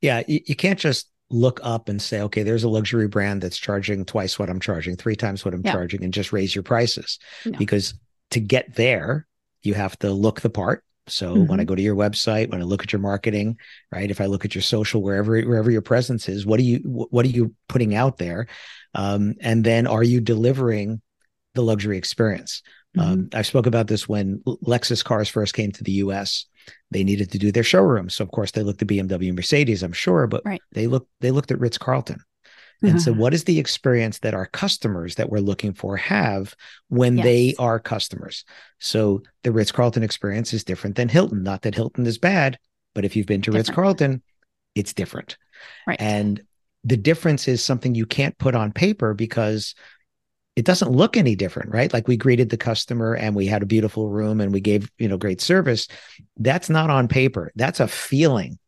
Yeah, 0.00 0.22
you, 0.26 0.40
you 0.46 0.56
can't 0.56 0.78
just 0.78 1.08
look 1.30 1.60
up 1.62 1.88
and 1.88 2.00
say, 2.00 2.20
okay, 2.22 2.42
there's 2.42 2.64
a 2.64 2.68
luxury 2.68 3.08
brand 3.08 3.42
that's 3.42 3.58
charging 3.58 4.04
twice 4.04 4.38
what 4.38 4.50
I'm 4.50 4.60
charging, 4.60 4.96
three 4.96 5.16
times 5.16 5.44
what 5.44 5.54
I'm 5.54 5.62
yeah. 5.64 5.72
charging, 5.72 6.04
and 6.04 6.12
just 6.12 6.32
raise 6.32 6.54
your 6.54 6.62
prices. 6.62 7.18
No. 7.44 7.58
Because 7.58 7.94
to 8.30 8.40
get 8.40 8.74
there, 8.74 9.26
you 9.62 9.74
have 9.74 9.98
to 10.00 10.10
look 10.10 10.40
the 10.40 10.50
part. 10.50 10.84
So 11.06 11.34
mm-hmm. 11.34 11.46
when 11.46 11.60
I 11.60 11.62
mm-hmm. 11.62 11.68
go 11.68 11.74
to 11.74 11.82
your 11.82 11.96
website, 11.96 12.50
when 12.50 12.60
I 12.60 12.64
look 12.64 12.82
at 12.82 12.92
your 12.92 13.00
marketing, 13.00 13.58
right? 13.92 14.10
If 14.10 14.20
I 14.20 14.26
look 14.26 14.44
at 14.44 14.54
your 14.54 14.62
social, 14.62 15.02
wherever 15.02 15.40
wherever 15.42 15.70
your 15.70 15.82
presence 15.82 16.28
is, 16.28 16.46
what 16.46 16.58
are 16.60 16.64
you 16.64 16.78
what 16.78 17.26
are 17.26 17.30
you 17.30 17.54
putting 17.68 17.94
out 17.94 18.16
there? 18.16 18.46
Um, 18.94 19.34
and 19.40 19.64
then 19.64 19.86
are 19.86 20.02
you 20.02 20.20
delivering 20.20 21.02
the 21.54 21.62
luxury 21.62 21.98
experience? 21.98 22.62
Mm-hmm. 22.96 23.10
Um, 23.10 23.28
I 23.34 23.42
spoke 23.42 23.66
about 23.66 23.86
this 23.86 24.08
when 24.08 24.40
Lexus 24.46 25.04
cars 25.04 25.28
first 25.28 25.52
came 25.52 25.72
to 25.72 25.84
the 25.84 25.92
U.S 25.92 26.46
they 26.90 27.04
needed 27.04 27.30
to 27.32 27.38
do 27.38 27.52
their 27.52 27.62
showroom. 27.62 28.08
So 28.10 28.24
of 28.24 28.30
course 28.30 28.50
they 28.50 28.62
looked 28.62 28.82
at 28.82 28.88
BMW, 28.88 29.34
Mercedes, 29.34 29.82
I'm 29.82 29.92
sure, 29.92 30.26
but 30.26 30.42
right. 30.44 30.60
they 30.72 30.86
looked 30.86 31.10
they 31.20 31.30
looked 31.30 31.50
at 31.50 31.60
Ritz 31.60 31.78
Carlton. 31.78 32.20
And 32.82 33.00
so, 33.00 33.12
uh-huh. 33.12 33.20
what 33.20 33.34
is 33.34 33.44
the 33.44 33.58
experience 33.58 34.18
that 34.18 34.34
our 34.34 34.46
customers 34.46 35.14
that 35.14 35.30
we're 35.30 35.38
looking 35.38 35.72
for 35.72 35.96
have 35.96 36.54
when 36.88 37.16
yes. 37.16 37.24
they 37.24 37.54
are 37.58 37.80
customers? 37.80 38.44
So, 38.78 39.22
the 39.42 39.52
Ritz 39.52 39.72
Carlton 39.72 40.02
experience 40.02 40.52
is 40.52 40.64
different 40.64 40.96
than 40.96 41.08
Hilton. 41.08 41.42
Not 41.42 41.62
that 41.62 41.74
Hilton 41.74 42.06
is 42.06 42.18
bad, 42.18 42.58
but 42.94 43.04
if 43.04 43.16
you've 43.16 43.26
been 43.26 43.42
to 43.42 43.52
Ritz 43.52 43.70
Carlton, 43.70 44.22
it's 44.74 44.92
different. 44.92 45.38
Right. 45.86 46.00
And 46.00 46.42
the 46.84 46.96
difference 46.96 47.48
is 47.48 47.64
something 47.64 47.94
you 47.94 48.06
can't 48.06 48.36
put 48.38 48.54
on 48.54 48.72
paper 48.72 49.14
because 49.14 49.74
it 50.56 50.64
doesn't 50.64 50.92
look 50.92 51.16
any 51.16 51.34
different, 51.34 51.72
right? 51.72 51.92
Like 51.92 52.06
we 52.06 52.16
greeted 52.16 52.50
the 52.50 52.56
customer 52.56 53.14
and 53.14 53.34
we 53.34 53.46
had 53.46 53.62
a 53.62 53.66
beautiful 53.66 54.08
room 54.08 54.40
and 54.40 54.52
we 54.52 54.60
gave, 54.60 54.90
you 54.98 55.08
know, 55.08 55.16
great 55.16 55.40
service. 55.40 55.88
That's 56.36 56.70
not 56.70 56.90
on 56.90 57.08
paper. 57.08 57.50
That's 57.56 57.80
a 57.80 57.88
feeling 57.88 58.58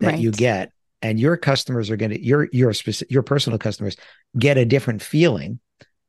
that 0.00 0.12
right. 0.12 0.18
you 0.18 0.30
get. 0.30 0.72
And 1.00 1.18
your 1.18 1.36
customers 1.36 1.90
are 1.90 1.96
going 1.96 2.12
to 2.12 2.22
your 2.22 2.48
your 2.52 2.72
specific 2.72 3.10
your 3.10 3.22
personal 3.22 3.58
customers 3.58 3.96
get 4.38 4.56
a 4.56 4.64
different 4.64 5.02
feeling 5.02 5.58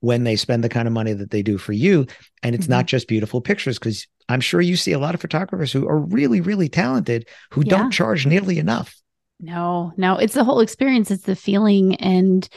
when 0.01 0.23
they 0.23 0.35
spend 0.35 0.63
the 0.63 0.69
kind 0.69 0.87
of 0.87 0.93
money 0.93 1.13
that 1.13 1.31
they 1.31 1.41
do 1.41 1.57
for 1.57 1.73
you. 1.73 2.05
And 2.43 2.53
it's 2.53 2.65
mm-hmm. 2.65 2.73
not 2.73 2.85
just 2.85 3.07
beautiful 3.07 3.41
pictures, 3.41 3.79
because 3.79 4.05
I'm 4.29 4.41
sure 4.41 4.61
you 4.61 4.75
see 4.75 4.91
a 4.91 4.99
lot 4.99 5.15
of 5.15 5.21
photographers 5.21 5.71
who 5.71 5.87
are 5.87 5.97
really, 5.97 6.41
really 6.41 6.69
talented 6.69 7.27
who 7.51 7.63
yeah. 7.63 7.69
don't 7.69 7.91
charge 7.91 8.27
nearly 8.27 8.59
enough. 8.59 8.95
No, 9.39 9.93
no, 9.97 10.17
it's 10.17 10.33
the 10.33 10.43
whole 10.43 10.59
experience. 10.59 11.09
It's 11.09 11.23
the 11.23 11.35
feeling 11.35 11.95
and 11.95 12.47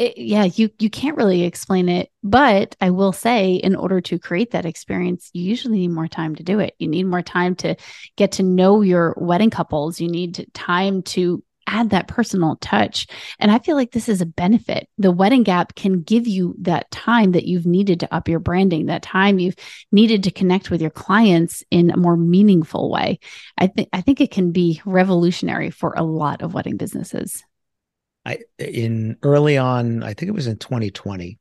it, 0.00 0.16
yeah, 0.16 0.44
you 0.44 0.70
you 0.78 0.88
can't 0.88 1.18
really 1.18 1.42
explain 1.42 1.90
it, 1.90 2.10
but 2.22 2.74
I 2.80 2.88
will 2.88 3.12
say 3.12 3.54
in 3.54 3.76
order 3.76 4.00
to 4.00 4.18
create 4.18 4.52
that 4.52 4.64
experience, 4.64 5.30
you 5.34 5.44
usually 5.44 5.78
need 5.78 5.90
more 5.90 6.08
time 6.08 6.34
to 6.36 6.42
do 6.42 6.58
it. 6.58 6.74
You 6.78 6.88
need 6.88 7.04
more 7.04 7.20
time 7.20 7.54
to 7.56 7.76
get 8.16 8.32
to 8.32 8.42
know 8.42 8.80
your 8.80 9.14
wedding 9.18 9.50
couples. 9.50 10.00
You 10.00 10.08
need 10.08 10.46
time 10.54 11.02
to 11.02 11.44
add 11.66 11.90
that 11.90 12.08
personal 12.08 12.56
touch. 12.56 13.06
And 13.38 13.50
I 13.50 13.58
feel 13.58 13.76
like 13.76 13.92
this 13.92 14.08
is 14.08 14.22
a 14.22 14.26
benefit. 14.26 14.88
The 14.96 15.12
wedding 15.12 15.42
gap 15.42 15.74
can 15.74 16.00
give 16.00 16.26
you 16.26 16.56
that 16.62 16.90
time 16.90 17.32
that 17.32 17.44
you've 17.44 17.66
needed 17.66 18.00
to 18.00 18.12
up 18.12 18.26
your 18.26 18.40
branding, 18.40 18.86
that 18.86 19.02
time 19.02 19.38
you've 19.38 19.56
needed 19.92 20.24
to 20.24 20.30
connect 20.30 20.70
with 20.70 20.80
your 20.80 20.90
clients 20.90 21.62
in 21.70 21.90
a 21.90 21.98
more 21.98 22.16
meaningful 22.16 22.90
way. 22.90 23.18
I 23.58 23.66
think 23.66 23.90
I 23.92 24.00
think 24.00 24.22
it 24.22 24.30
can 24.30 24.50
be 24.50 24.80
revolutionary 24.86 25.70
for 25.70 25.92
a 25.94 26.02
lot 26.02 26.40
of 26.40 26.54
wedding 26.54 26.78
businesses. 26.78 27.44
I 28.24 28.38
in 28.58 29.16
early 29.22 29.56
on, 29.56 30.02
I 30.02 30.14
think 30.14 30.28
it 30.28 30.34
was 30.34 30.46
in 30.46 30.58
2020, 30.58 31.38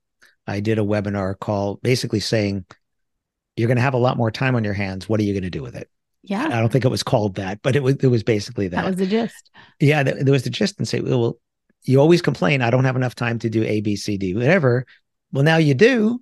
I 0.48 0.60
did 0.60 0.80
a 0.80 0.84
webinar 0.84 1.38
call 1.38 1.76
basically 1.84 2.20
saying 2.20 2.66
you're 3.56 3.68
going 3.68 3.78
to 3.78 3.82
have 3.84 3.94
a 3.94 3.98
lot 3.98 4.18
more 4.18 4.32
time 4.32 4.56
on 4.56 4.64
your 4.64 4.74
hands. 4.74 5.10
What 5.10 5.20
are 5.20 5.24
you 5.24 5.34
going 5.34 5.44
to 5.44 5.50
do 5.50 5.62
with 5.62 5.76
it? 5.76 5.90
Yeah. 6.24 6.46
I 6.46 6.60
don't 6.60 6.72
think 6.72 6.86
it 6.86 6.92
was 6.92 7.04
called 7.04 7.36
that, 7.36 7.62
but 7.62 7.76
it 7.76 7.84
was 7.84 7.96
it 7.96 8.08
was 8.08 8.24
basically 8.24 8.68
that. 8.70 8.78
That 8.82 8.88
was 8.88 8.96
the 8.96 9.08
gist. 9.08 9.52
Yeah, 9.80 10.04
th- 10.04 10.18
there 10.24 10.32
was 10.32 10.44
the 10.44 10.50
gist 10.50 10.78
and 10.78 10.88
say, 10.88 11.02
well, 11.02 11.38
you 11.84 12.00
always 12.00 12.22
complain, 12.22 12.62
I 12.62 12.70
don't 12.70 12.84
have 12.86 12.96
enough 12.96 13.16
time 13.16 13.40
to 13.40 13.50
do 13.50 13.64
A, 13.64 13.82
B, 13.82 13.96
C, 13.96 14.18
D, 14.18 14.34
whatever. 14.34 14.86
Well, 15.32 15.44
now 15.44 15.58
you 15.58 15.74
do. 15.74 16.22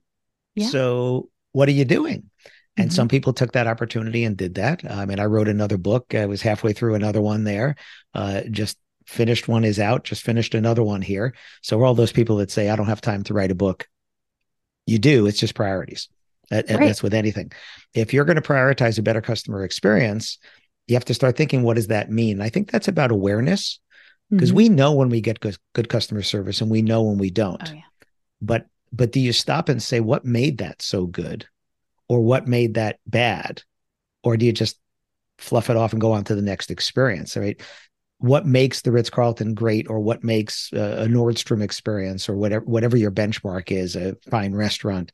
Yeah. 0.55 0.67
So 0.67 1.29
what 1.51 1.67
are 1.67 1.73
you 1.73 1.85
doing? 1.85 2.29
And 2.75 2.89
Mhm. 2.91 2.93
some 2.93 3.07
people 3.07 3.33
took 3.33 3.53
that 3.53 3.65
opportunity 3.67 4.23
and 4.23 4.37
did 4.37 4.55
that. 4.55 4.83
I 4.89 5.05
mean, 5.05 5.19
I 5.19 5.25
wrote 5.25 5.47
another 5.47 5.77
book. 5.77 6.13
I 6.13 6.27
was 6.27 6.41
halfway 6.43 6.73
through 6.73 6.93
another 6.95 7.21
one 7.21 7.43
there. 7.43 7.75
Uh, 8.13 8.41
just 8.51 8.77
finished 9.07 9.47
one 9.47 9.63
is 9.63 9.79
out. 9.79 10.03
Just 10.03 10.23
finished 10.23 10.53
another 10.53 10.83
one 10.83 11.01
here. 11.01 11.33
So 11.61 11.81
all 11.83 11.95
those 11.95 12.11
people 12.11 12.37
that 12.37 12.51
say 12.51 12.69
I 12.69 12.75
don't 12.75 12.87
have 12.87 13.01
time 13.01 13.23
to 13.23 13.33
write 13.33 13.51
a 13.51 13.55
book, 13.55 13.87
you 14.85 14.99
do. 14.99 15.25
It's 15.27 15.39
just 15.39 15.55
priorities. 15.55 16.09
And 16.51 16.69
Right. 16.69 16.79
That's 16.87 17.03
with 17.03 17.13
anything. 17.13 17.51
If 17.93 18.13
you're 18.13 18.25
going 18.25 18.35
to 18.35 18.41
prioritize 18.41 18.97
a 18.99 19.01
better 19.01 19.21
customer 19.21 19.63
experience, 19.63 20.37
you 20.87 20.95
have 20.95 21.05
to 21.05 21.13
start 21.13 21.35
thinking, 21.35 21.63
what 21.63 21.75
does 21.75 21.87
that 21.87 22.09
mean? 22.11 22.41
I 22.41 22.49
think 22.49 22.71
that's 22.71 22.87
about 22.87 23.11
awareness 23.11 23.79
because 24.29 24.51
Mhm. 24.51 24.55
we 24.55 24.69
know 24.69 24.93
when 24.93 25.09
we 25.09 25.19
get 25.21 25.39
good, 25.39 25.57
good 25.73 25.89
customer 25.89 26.21
service 26.21 26.61
and 26.61 26.69
we 26.71 26.81
know 26.81 27.03
when 27.03 27.17
we 27.17 27.29
don't 27.29 27.61
Oh, 27.69 27.73
yeah. 27.73 27.81
but 28.41 28.67
but 28.93 29.11
do 29.11 29.19
you 29.19 29.33
stop 29.33 29.67
and 29.67 29.83
say 29.83 29.99
what 29.99 30.23
made 30.23 30.59
that 30.59 30.81
so 30.81 31.05
good 31.05 31.45
or 32.07 32.21
what 32.21 32.47
made 32.47 32.75
that 32.75 32.99
bad 33.05 33.61
or 34.23 34.37
do 34.37 34.45
you 34.45 34.53
just 34.53 34.79
fluff 35.37 35.69
it 35.69 35.75
off 35.75 35.91
and 35.91 35.99
go 36.01 36.13
on 36.13 36.23
to 36.23 36.35
the 36.35 36.41
next 36.41 36.71
experience 36.71 37.35
right 37.35 37.59
what 38.19 38.45
makes 38.45 38.81
the 38.81 38.91
ritz-carlton 38.91 39.53
great 39.53 39.89
or 39.89 39.99
what 39.99 40.23
makes 40.23 40.71
uh, 40.73 41.03
a 41.05 41.07
nordstrom 41.07 41.61
experience 41.61 42.27
or 42.27 42.35
whatever 42.35 42.65
whatever 42.65 42.97
your 42.97 43.11
benchmark 43.11 43.71
is 43.71 43.95
a 43.95 44.15
fine 44.29 44.53
restaurant 44.53 45.11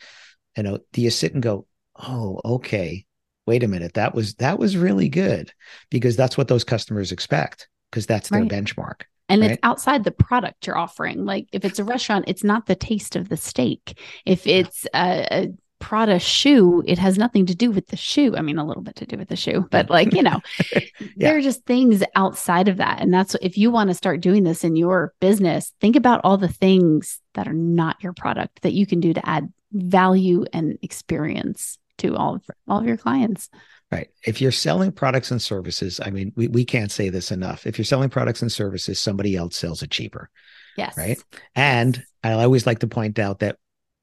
you 0.58 0.64
know 0.64 0.80
do 0.94 1.02
you 1.02 1.10
sit 1.10 1.34
and 1.34 1.44
go 1.44 1.66
oh 2.08 2.40
okay 2.46 3.06
wait 3.46 3.64
a 3.64 3.68
minute 3.68 3.94
that 3.96 4.16
was 4.16 4.36
that 4.36 4.58
was 4.58 4.78
really 4.78 5.10
good 5.10 5.52
because 5.90 6.16
that's 6.16 6.38
what 6.38 6.48
those 6.48 6.64
customers 6.64 7.12
expect 7.12 7.68
because 7.92 8.06
that's 8.06 8.30
their 8.30 8.46
benchmark 8.46 9.02
And 9.30 9.42
Right. 9.42 9.52
it's 9.52 9.60
outside 9.64 10.04
the 10.04 10.12
product 10.12 10.68
you're 10.68 10.78
offering. 10.78 11.26
Like 11.26 11.48
if 11.54 11.66
it's 11.66 11.80
a 11.80 11.84
restaurant, 11.84 12.26
it's 12.28 12.44
not 12.44 12.66
the 12.66 12.76
taste 12.76 13.16
of 13.16 13.30
the 13.30 13.38
steak. 13.38 13.98
If 14.26 14.46
it's 14.48 14.86
a, 14.94 15.28
a 15.32 15.48
Prada 15.84 16.18
shoe, 16.18 16.82
it 16.88 16.98
has 16.98 17.18
nothing 17.18 17.46
to 17.46 17.54
do 17.54 17.70
with 17.70 17.88
the 17.88 17.98
shoe. 17.98 18.38
I 18.38 18.42
mean, 18.42 18.58
a 18.58 18.66
little 18.66 18.82
bit 18.82 18.96
to 18.96 19.06
do 19.06 19.18
with 19.18 19.28
the 19.28 19.36
shoe, 19.36 19.68
but 19.70 19.90
like, 19.90 20.14
you 20.14 20.24
know, 20.24 20.40
there 21.18 21.36
are 21.36 21.42
just 21.42 21.66
things 21.66 22.02
outside 22.16 22.70
of 22.70 22.78
that. 22.78 23.02
And 23.02 23.14
that's 23.14 23.36
if 23.42 23.58
you 23.58 23.70
want 23.70 23.90
to 23.90 23.94
start 23.94 24.22
doing 24.22 24.46
this 24.46 24.64
in 24.64 24.78
your 24.78 25.14
business, 25.20 25.74
think 25.82 25.98
about 25.98 26.22
all 26.24 26.38
the 26.38 26.48
things 26.48 27.20
that 27.34 27.50
are 27.50 27.54
not 27.54 28.02
your 28.02 28.14
product 28.14 28.62
that 28.62 28.72
you 28.72 28.86
can 28.86 29.02
do 29.02 29.14
to 29.14 29.30
add 29.30 29.52
value 29.74 30.46
and 30.54 30.80
experience 30.82 31.78
to 31.98 32.16
all 32.16 32.36
of 32.36 32.44
all 32.66 32.80
of 32.80 32.86
your 32.86 32.96
clients. 32.96 33.50
Right. 33.92 34.10
If 34.26 34.40
you're 34.40 34.54
selling 34.54 34.94
products 34.94 35.32
and 35.32 35.42
services, 35.42 36.00
I 36.02 36.12
mean, 36.12 36.32
we, 36.38 36.48
we 36.48 36.64
can't 36.64 36.94
say 36.94 37.10
this 37.10 37.30
enough. 37.30 37.68
If 37.68 37.78
you're 37.78 37.84
selling 37.84 38.10
products 38.10 38.42
and 38.42 38.50
services, 38.50 39.02
somebody 39.02 39.36
else 39.36 39.58
sells 39.58 39.84
it 39.84 39.92
cheaper. 39.92 40.30
Yes. 40.78 40.98
Right. 40.98 41.22
And 41.56 42.02
I 42.24 42.32
always 42.32 42.66
like 42.66 42.80
to 42.80 42.88
point 42.88 43.20
out 43.20 43.40
that 43.40 43.58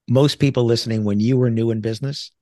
most 0.09 0.39
people 0.39 0.65
listening, 0.65 1.05
when 1.05 1.21
you 1.21 1.37
were 1.37 1.51
new 1.51 1.71
in 1.71 1.81
business, 1.81 2.33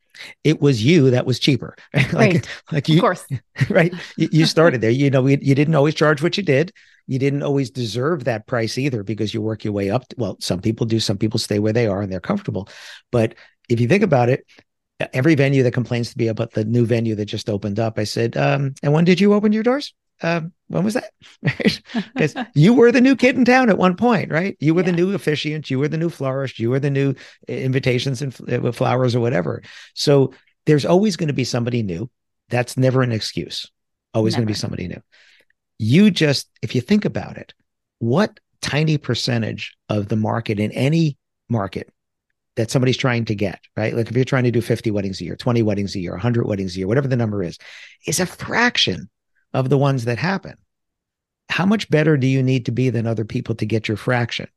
it 0.44 0.60
was 0.60 0.84
you 0.84 1.10
that 1.10 1.26
was 1.26 1.38
cheaper. 1.38 1.76
like, 2.12 2.12
Right. 2.12 2.48
like 2.72 2.88
Of 2.88 2.94
you, 2.94 3.00
course. 3.00 3.26
right. 3.70 3.92
You, 4.16 4.28
you 4.32 4.46
started 4.46 4.80
there. 4.80 4.90
You 4.90 5.10
know, 5.10 5.26
you, 5.26 5.38
you 5.40 5.54
didn't 5.54 5.74
always 5.74 5.94
charge 5.94 6.22
what 6.22 6.36
you 6.36 6.42
did. 6.42 6.72
You 7.06 7.18
didn't 7.18 7.42
always 7.42 7.70
deserve 7.70 8.24
that 8.24 8.46
price 8.46 8.76
either 8.78 9.02
because 9.02 9.32
you 9.32 9.40
work 9.40 9.64
your 9.64 9.72
way 9.72 9.90
up. 9.90 10.04
Well, 10.16 10.36
some 10.40 10.60
people 10.60 10.86
do. 10.86 11.00
Some 11.00 11.18
people 11.18 11.38
stay 11.38 11.58
where 11.58 11.72
they 11.72 11.86
are 11.86 12.02
and 12.02 12.12
they're 12.12 12.20
comfortable. 12.20 12.68
But 13.12 13.34
if 13.68 13.80
you 13.80 13.88
think 13.88 14.02
about 14.02 14.28
it, 14.28 14.44
every 15.12 15.34
venue 15.34 15.62
that 15.62 15.72
complains 15.72 16.12
to 16.12 16.18
me 16.18 16.28
about 16.28 16.52
the 16.52 16.64
new 16.64 16.84
venue 16.84 17.14
that 17.14 17.26
just 17.26 17.48
opened 17.48 17.78
up, 17.78 17.98
I 17.98 18.04
said, 18.04 18.36
um, 18.36 18.74
and 18.82 18.92
when 18.92 19.04
did 19.04 19.20
you 19.20 19.34
open 19.34 19.52
your 19.52 19.62
doors? 19.62 19.94
Um, 20.22 20.52
when 20.68 20.84
was 20.84 20.94
that? 20.94 21.12
Because 22.14 22.34
you 22.54 22.74
were 22.74 22.92
the 22.92 23.00
new 23.00 23.16
kid 23.16 23.36
in 23.36 23.44
town 23.44 23.70
at 23.70 23.78
one 23.78 23.96
point, 23.96 24.30
right? 24.30 24.56
You 24.60 24.74
were 24.74 24.82
the 24.82 24.92
new 24.92 25.14
officiant, 25.14 25.70
you 25.70 25.78
were 25.78 25.88
the 25.88 25.96
new 25.96 26.10
florist, 26.10 26.58
you 26.58 26.70
were 26.70 26.80
the 26.80 26.90
new 26.90 27.14
uh, 27.48 27.52
invitations 27.52 28.22
and 28.22 28.34
uh, 28.50 28.72
flowers 28.72 29.14
or 29.14 29.20
whatever. 29.20 29.62
So 29.94 30.34
there's 30.66 30.84
always 30.84 31.16
going 31.16 31.28
to 31.28 31.34
be 31.34 31.44
somebody 31.44 31.82
new. 31.82 32.10
That's 32.50 32.76
never 32.76 33.02
an 33.02 33.12
excuse. 33.12 33.70
Always 34.14 34.34
going 34.34 34.46
to 34.46 34.52
be 34.52 34.58
somebody 34.58 34.88
new. 34.88 35.00
You 35.78 36.10
just, 36.10 36.48
if 36.62 36.74
you 36.74 36.80
think 36.80 37.04
about 37.04 37.36
it, 37.36 37.54
what 37.98 38.40
tiny 38.60 38.98
percentage 38.98 39.76
of 39.88 40.08
the 40.08 40.16
market 40.16 40.58
in 40.58 40.72
any 40.72 41.16
market 41.48 41.90
that 42.56 42.70
somebody's 42.70 42.96
trying 42.96 43.24
to 43.26 43.34
get, 43.34 43.60
right? 43.76 43.94
Like 43.94 44.08
if 44.08 44.16
you're 44.16 44.24
trying 44.24 44.44
to 44.44 44.50
do 44.50 44.60
50 44.60 44.90
weddings 44.90 45.20
a 45.20 45.24
year, 45.24 45.36
20 45.36 45.62
weddings 45.62 45.94
a 45.94 46.00
year, 46.00 46.12
100 46.12 46.46
weddings 46.46 46.74
a 46.74 46.78
year, 46.80 46.88
whatever 46.88 47.06
the 47.06 47.16
number 47.16 47.42
is, 47.42 47.56
is 48.06 48.18
a 48.18 48.26
fraction 48.26 49.08
of 49.54 49.68
the 49.68 49.78
ones 49.78 50.04
that 50.04 50.18
happen. 50.18 50.54
How 51.48 51.64
much 51.66 51.88
better 51.90 52.16
do 52.16 52.26
you 52.26 52.42
need 52.42 52.66
to 52.66 52.72
be 52.72 52.90
than 52.90 53.06
other 53.06 53.24
people 53.24 53.54
to 53.56 53.64
get 53.66 53.88
your 53.88 53.96
fraction, 53.96 54.48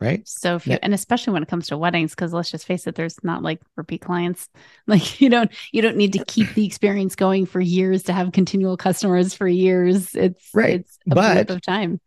right? 0.00 0.26
So 0.26 0.56
if 0.56 0.66
you 0.66 0.72
Yeah. 0.72 0.78
and 0.82 0.94
especially 0.94 1.34
when 1.34 1.42
it 1.42 1.48
comes 1.48 1.68
to 1.68 1.76
weddings, 1.76 2.12
because 2.14 2.32
let's 2.32 2.50
just 2.50 2.66
face 2.66 2.86
it, 2.86 2.94
there's 2.94 3.22
not 3.22 3.42
like 3.42 3.60
repeat 3.76 4.00
clients. 4.00 4.48
Like 4.86 5.20
you 5.20 5.28
don't 5.28 5.50
you 5.72 5.82
don't 5.82 5.96
need 5.98 6.14
to 6.14 6.24
keep 6.24 6.54
the 6.54 6.64
experience 6.64 7.14
going 7.14 7.44
for 7.44 7.60
years 7.60 8.04
to 8.04 8.12
have 8.14 8.32
continual 8.32 8.76
customers 8.78 9.34
for 9.34 9.46
years. 9.46 10.14
It's 10.14 10.48
Right. 10.54 10.80
It's 10.80 10.98
a 11.10 11.14
But- 11.14 11.50
of 11.50 11.60
time. 11.62 12.00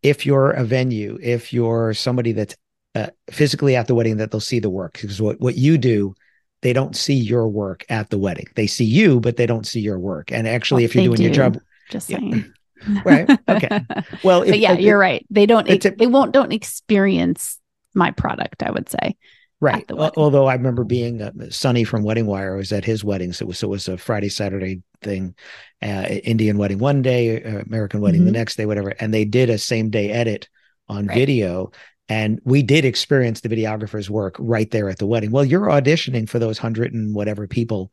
If 0.00 0.24
you're 0.24 0.52
a 0.52 0.62
venue, 0.62 1.18
if 1.20 1.52
you're 1.52 1.92
somebody 1.92 2.30
that's 2.30 2.54
uh, 2.94 3.08
physically 3.30 3.74
at 3.74 3.88
the 3.88 3.96
wedding, 3.96 4.18
that 4.18 4.30
they'll 4.30 4.40
see 4.40 4.60
the 4.60 4.70
work 4.70 4.92
because 4.92 5.20
what, 5.20 5.40
what 5.40 5.56
you 5.56 5.76
do, 5.76 6.14
they 6.62 6.72
don't 6.72 6.94
see 6.94 7.14
your 7.14 7.48
work 7.48 7.84
at 7.88 8.08
the 8.10 8.16
wedding. 8.18 8.46
They 8.54 8.68
see 8.68 8.84
you, 8.84 9.18
but 9.18 9.36
they 9.36 9.46
don't 9.46 9.66
see 9.66 9.80
your 9.80 9.98
work. 9.98 10.30
And 10.30 10.46
actually, 10.46 10.82
Well, 10.82 10.84
if 10.84 10.94
you're 10.94 11.04
doing 11.04 11.20
your 11.20 11.32
job, 11.32 11.58
Just 11.90 12.10
Yeah. 12.10 12.18
saying. 12.18 12.52
Right. 13.04 13.28
Okay. 13.48 13.80
well, 14.22 14.42
if, 14.42 14.50
but 14.50 14.58
yeah, 14.60 14.74
if- 14.74 14.80
you're 14.80 14.98
right. 14.98 15.26
They 15.30 15.46
don't. 15.46 15.68
it's 15.68 15.84
a- 15.84 15.90
they 15.90 16.06
won't. 16.06 16.32
Don't 16.32 16.52
experience 16.52 17.58
my 17.92 18.12
product. 18.12 18.62
I 18.62 18.70
would 18.70 18.88
say. 18.88 19.16
Right. 19.60 19.84
the 19.88 19.96
Although 20.16 20.46
I 20.46 20.54
remember 20.54 20.84
being 20.84 21.20
uh, 21.20 21.32
Sonny 21.50 21.82
from 21.82 22.04
Wedding 22.04 22.26
Wire 22.26 22.54
was 22.54 22.70
at 22.70 22.84
his 22.84 23.02
wedding, 23.02 23.32
so 23.32 23.42
it 23.44 23.48
was, 23.48 23.58
so 23.58 23.66
it 23.66 23.70
was 23.70 23.88
a 23.88 23.98
Friday 23.98 24.28
Saturday 24.28 24.82
thing, 25.02 25.34
uh, 25.82 26.06
Indian 26.22 26.56
wedding 26.58 26.78
one 26.78 27.02
day, 27.02 27.42
uh, 27.42 27.62
American 27.66 28.00
wedding 28.00 28.24
the 28.24 28.30
Mhm. 28.30 28.34
next 28.34 28.54
day, 28.54 28.66
whatever, 28.66 28.90
and 29.00 29.12
they 29.12 29.24
did 29.24 29.50
a 29.50 29.58
same 29.58 29.90
day 29.90 30.12
edit 30.12 30.48
on 30.88 31.08
Right. 31.08 31.16
video, 31.16 31.72
and 32.08 32.38
we 32.44 32.62
did 32.62 32.84
experience 32.84 33.40
the 33.40 33.48
videographer's 33.48 34.08
work 34.08 34.36
right 34.38 34.70
there 34.70 34.88
at 34.88 34.98
the 34.98 35.06
wedding. 35.06 35.32
Well, 35.32 35.44
you're 35.44 35.66
auditioning 35.66 36.28
for 36.28 36.38
those 36.38 36.58
hundred 36.58 36.94
and 36.94 37.12
whatever 37.12 37.48
people 37.48 37.90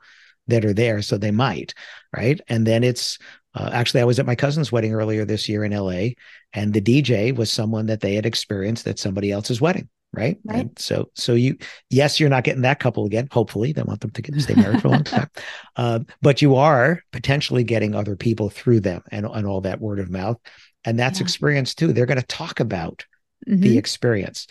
that 0.48 0.64
are 0.66 0.74
there, 0.74 1.02
so 1.02 1.18
they 1.18 1.32
might, 1.32 1.74
right? 2.16 2.40
And 2.48 2.68
then 2.68 2.84
it's 2.84 3.18
uh, 3.56 3.70
actually 3.74 4.02
I 4.02 4.06
was 4.06 4.20
at 4.20 4.26
my 4.26 4.36
cousin's 4.36 4.72
wedding 4.72 4.94
earlier 4.94 5.26
this 5.26 5.50
year 5.50 5.64
in 5.64 5.74
L.A. 5.74 6.16
and 6.54 6.74
the 6.74 6.82
DJ 6.82 7.36
was 7.36 7.52
someone 7.52 7.88
that 7.88 8.02
they 8.02 8.14
had 8.16 8.26
experienced 8.26 8.86
at 8.88 9.00
somebody 9.00 9.32
else's 9.32 9.60
wedding. 9.62 9.90
Right. 10.14 10.38
Right. 10.46 10.60
And 10.62 10.80
so, 10.80 11.10
so 11.14 11.34
you, 11.34 11.58
yes, 11.90 12.20
you're 12.22 12.30
not 12.30 12.46
getting 12.46 12.62
that 12.62 12.80
couple 12.80 13.06
again. 13.06 13.28
Hopefully, 13.32 13.74
they 13.74 13.82
want 13.84 14.00
them 14.00 14.12
to 14.12 14.22
get, 14.22 14.40
stay 14.40 14.54
married 14.56 14.82
for 14.82 14.88
a 14.88 14.92
long 14.92 15.04
time. 15.04 15.30
Uh, 15.76 16.00
but 16.22 16.42
you 16.42 16.56
are 16.56 17.02
potentially 17.12 17.66
getting 17.66 17.94
other 17.96 18.16
people 18.16 18.50
through 18.50 18.80
them 18.80 19.02
and, 19.12 19.26
and 19.26 19.46
all 19.46 19.60
that 19.60 19.82
word 19.82 20.00
of 20.00 20.10
mouth. 20.10 20.38
And 20.86 20.98
that's 20.98 21.20
Yeah. 21.20 21.24
experience 21.26 21.76
too. 21.76 21.92
They're 21.92 22.06
going 22.06 22.22
to 22.22 22.26
talk 22.28 22.62
about 22.62 23.04
Mhm. 23.46 23.60
the 23.62 23.78
experience. 23.78 24.48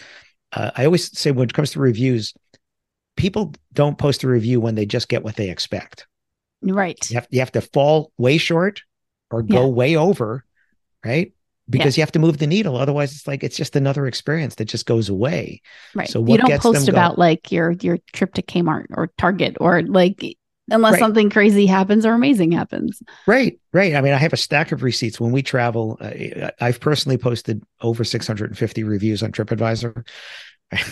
Uh, 0.52 0.70
I 0.76 0.84
always 0.84 1.18
say 1.18 1.30
when 1.30 1.48
it 1.48 1.54
comes 1.54 1.70
to 1.70 1.80
reviews, 1.80 2.34
people 3.16 3.54
don't 3.72 3.96
post 3.96 4.22
a 4.22 4.28
review 4.28 4.60
when 4.60 4.74
they 4.74 4.84
just 4.86 5.08
get 5.08 5.24
what 5.24 5.36
they 5.36 5.48
expect. 5.48 6.06
right. 6.62 6.98
You 7.10 7.14
have, 7.16 7.26
you 7.30 7.40
have 7.40 7.52
to 7.52 7.60
fall 7.60 8.12
way 8.18 8.36
short 8.38 8.82
or 9.30 9.42
go 9.42 9.62
Yeah. 9.62 9.66
way 9.68 9.96
over, 9.96 10.44
right? 11.04 11.32
Because 11.68 11.96
you 11.96 12.02
have 12.02 12.12
to 12.12 12.18
move 12.18 12.38
the 12.38 12.46
needle. 12.46 12.76
Otherwise, 12.76 13.12
it's 13.14 13.26
like 13.26 13.42
it's 13.42 13.56
just 13.56 13.74
another 13.74 14.06
experience 14.06 14.56
that 14.56 14.66
just 14.66 14.84
goes 14.84 15.08
away. 15.08 15.62
Right. 15.94 16.08
So 16.08 16.20
you 16.26 16.36
don't 16.36 16.46
gets 16.46 16.62
post 16.62 16.84
them 16.86 16.94
about 16.94 17.18
like 17.18 17.50
your 17.50 17.72
your 17.80 17.98
trip 18.12 18.34
to 18.34 18.42
Kmart 18.42 18.86
or 18.90 19.10
Target 19.16 19.56
or 19.60 19.82
like 19.82 20.36
unless 20.70 20.92
Right. 20.94 20.98
something 20.98 21.30
crazy 21.30 21.64
happens 21.66 22.04
or 22.04 22.12
amazing 22.12 22.52
happens. 22.52 23.02
Right, 23.26 23.58
right. 23.72 23.94
I 23.94 24.00
mean, 24.02 24.12
I 24.12 24.18
have 24.18 24.32
a 24.34 24.36
stack 24.38 24.72
of 24.72 24.82
receipts 24.82 25.18
when 25.20 25.32
we 25.32 25.42
travel. 25.42 25.98
Uh, 26.00 26.50
I've 26.60 26.80
personally 26.80 27.18
posted 27.18 27.62
over 27.80 28.04
650 28.04 28.82
reviews 28.84 29.22
on 29.22 29.32
TripAdvisor. 29.32 30.06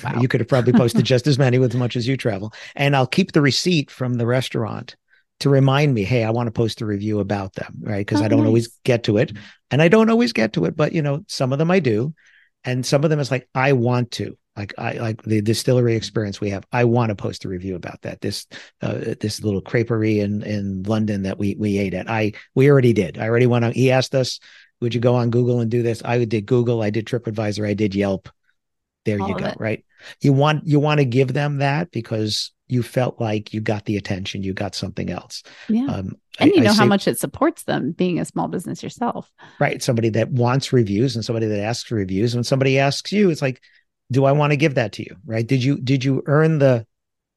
Wow. 0.05 0.21
You 0.21 0.29
could 0.29 0.39
have 0.39 0.49
probably 0.49 0.75
posted 0.75 1.05
just 1.05 1.27
as 1.27 1.39
many 1.39 1.59
with 1.59 1.73
as 1.75 1.79
much 1.79 1.97
as 1.97 2.07
you 2.07 2.17
travel. 2.17 2.53
And 2.77 2.95
I'll 2.95 3.07
keep 3.07 3.33
the 3.33 3.41
receipt 3.41 3.91
from 3.91 4.15
the 4.15 4.27
restaurant 4.27 4.95
to 5.43 5.51
remind 5.51 5.93
me, 5.93 6.05
hey, 6.05 6.23
I 6.25 6.31
want 6.31 6.47
to 6.47 6.53
post 6.53 6.81
a 6.81 6.87
review 6.87 7.19
about 7.19 7.55
them, 7.55 7.75
right? 7.81 8.07
Because 8.07 8.21
Oh, 8.21 8.25
I 8.25 8.29
don't 8.29 8.47
always 8.47 8.69
get 8.85 9.05
to 9.05 9.19
it. 9.19 9.33
And 9.71 9.83
I 9.83 9.89
don't 9.89 10.09
always 10.09 10.33
get 10.33 10.53
to 10.53 10.67
it, 10.67 10.77
but 10.77 10.93
you 10.93 11.03
know, 11.03 11.25
some 11.27 11.53
of 11.53 11.59
them 11.59 11.71
I 11.71 11.81
do. 11.81 12.15
And 12.65 12.87
some 12.87 13.03
of 13.03 13.11
them 13.11 13.19
is 13.19 13.31
like, 13.31 13.49
I 13.55 13.73
want 13.73 14.13
to. 14.13 14.37
Like 14.55 14.75
I 14.77 14.93
like 14.93 15.23
the 15.23 15.41
distillery 15.41 15.97
experience 15.97 16.39
we 16.39 16.51
have. 16.51 16.65
I 16.71 16.85
want 16.85 17.09
to 17.09 17.17
post 17.17 17.47
a 17.47 17.49
review 17.49 17.75
about 17.75 18.03
that. 18.03 18.21
This 18.21 18.47
uh, 18.83 19.15
this 19.19 19.43
little 19.43 19.63
creperie 19.63 20.19
in 20.19 20.43
in 20.43 20.83
London 20.83 21.23
that 21.23 21.39
we 21.39 21.57
we 21.59 21.79
ate 21.79 21.95
at. 21.95 22.11
I 22.11 22.33
we 22.55 22.71
already 22.71 22.93
did. 22.93 23.17
I 23.17 23.29
already 23.29 23.47
went 23.47 23.65
on. 23.65 23.73
He 23.73 23.91
asked 23.91 24.15
us, 24.15 24.41
"Would 24.83 24.95
you 24.95 25.01
go 25.01 25.15
on 25.15 25.31
Google 25.31 25.61
and 25.61 25.71
do 25.71 25.83
this?" 25.83 26.03
I 26.05 26.23
did 26.27 26.45
Google. 26.45 26.83
I 26.83 26.91
did 26.91 27.07
TripAdvisor. 27.07 27.67
I 27.67 27.73
did 27.73 27.95
Yelp. 27.95 28.29
There 29.07 29.19
All 29.23 29.31
you 29.31 29.39
go. 29.39 29.55
Right. 29.59 29.87
You 30.21 30.35
want 30.35 30.67
you 30.67 30.81
want 30.81 30.99
to 30.99 31.07
give 31.07 31.33
them 31.33 31.59
that 31.59 31.91
because 31.91 32.53
you 32.73 32.83
felt 32.83 33.21
like 33.21 33.53
you 33.53 33.61
got 33.61 33.85
the 33.85 33.97
attention. 33.97 34.43
You 34.43 34.55
got 34.55 34.75
something 34.75 35.11
else. 35.11 35.43
Yeah. 35.69 35.85
Um, 35.87 36.17
and 36.41 36.51
I- 36.51 36.55
you 36.55 36.61
I 36.63 36.65
know 36.65 36.73
how 36.73 36.85
see- 36.85 36.89
much 36.89 37.07
it 37.07 37.19
supports 37.19 37.65
them 37.65 37.93
being 37.93 38.19
a 38.19 38.25
small 38.25 38.49
business 38.49 38.83
yourself. 38.83 39.31
right 39.61 39.83
somebody 39.83 40.09
that 40.11 40.31
wants 40.31 40.73
reviews 40.73 41.15
and 41.15 41.25
somebody 41.25 41.47
that 41.47 41.61
asks 41.61 41.89
for 41.89 41.97
reviews 41.97 42.35
when 42.35 42.45
somebody 42.45 42.79
asks 42.79 43.13
you 43.13 43.29
it's 43.31 43.43
like 43.43 43.61
do 44.11 44.25
i 44.25 44.33
want 44.33 44.51
to 44.53 44.57
give 44.57 44.75
that 44.77 44.93
to 44.93 45.03
you 45.03 45.15
right 45.27 45.47
did 45.47 45.63
you 45.63 45.79
did 45.79 46.03
you 46.05 46.23
earn 46.27 46.59
the 46.59 46.87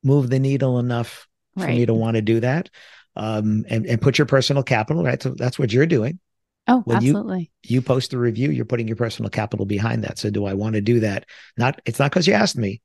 move 0.04 0.30
the 0.30 0.40
needle 0.40 0.80
enough 0.80 1.28
for 1.58 1.68
me 1.68 1.86
to 1.86 1.94
want 1.94 2.16
to 2.16 2.22
do 2.22 2.40
that 2.40 2.70
um 3.18 3.66
and, 3.70 3.86
and 3.86 4.02
put 4.02 4.18
your 4.18 4.26
personal 4.26 4.64
capital 4.64 5.04
right 5.04 5.22
so 5.22 5.30
that's 5.38 5.60
what 5.60 5.72
you're 5.74 5.86
doing 5.86 6.20
Oh, 6.68 6.82
when 6.86 7.02
you- 7.02 7.10
absolutely. 7.12 7.52
you 7.64 7.82
post 7.82 8.12
the 8.12 8.18
review 8.18 8.50
you're 8.52 8.66
putting 8.66 8.88
your 8.88 8.98
personal 8.98 9.30
capital 9.30 9.66
behind 9.66 10.04
that 10.06 10.18
so 10.18 10.30
do 10.30 10.46
i 10.46 10.54
want 10.54 10.76
to 10.76 10.82
do 10.82 11.02
that 11.02 11.26
not 11.58 11.82
it's 11.86 12.00
not 12.00 12.12
because 12.12 12.28
you 12.28 12.34
asked 12.34 12.58
me 12.58 12.82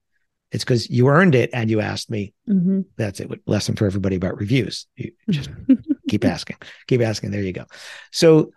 it's 0.52 0.64
because 0.64 0.90
you 0.90 1.08
earned 1.08 1.34
it 1.34 1.50
and 1.52 1.70
you 1.70 1.80
asked 1.80 2.10
me. 2.10 2.34
Mhm. 2.48 2.84
that's 2.96 3.20
it. 3.20 3.30
Lesson 3.46 3.76
for 3.76 3.86
everybody 3.86 4.16
about 4.16 4.38
reviews. 4.38 4.86
You 4.96 5.12
just 5.30 5.50
keep 6.08 6.24
asking 6.24 6.56
keep 6.86 7.00
asking. 7.00 7.30
There 7.30 7.42
you 7.42 7.52
go. 7.52 7.64
So 8.10 8.52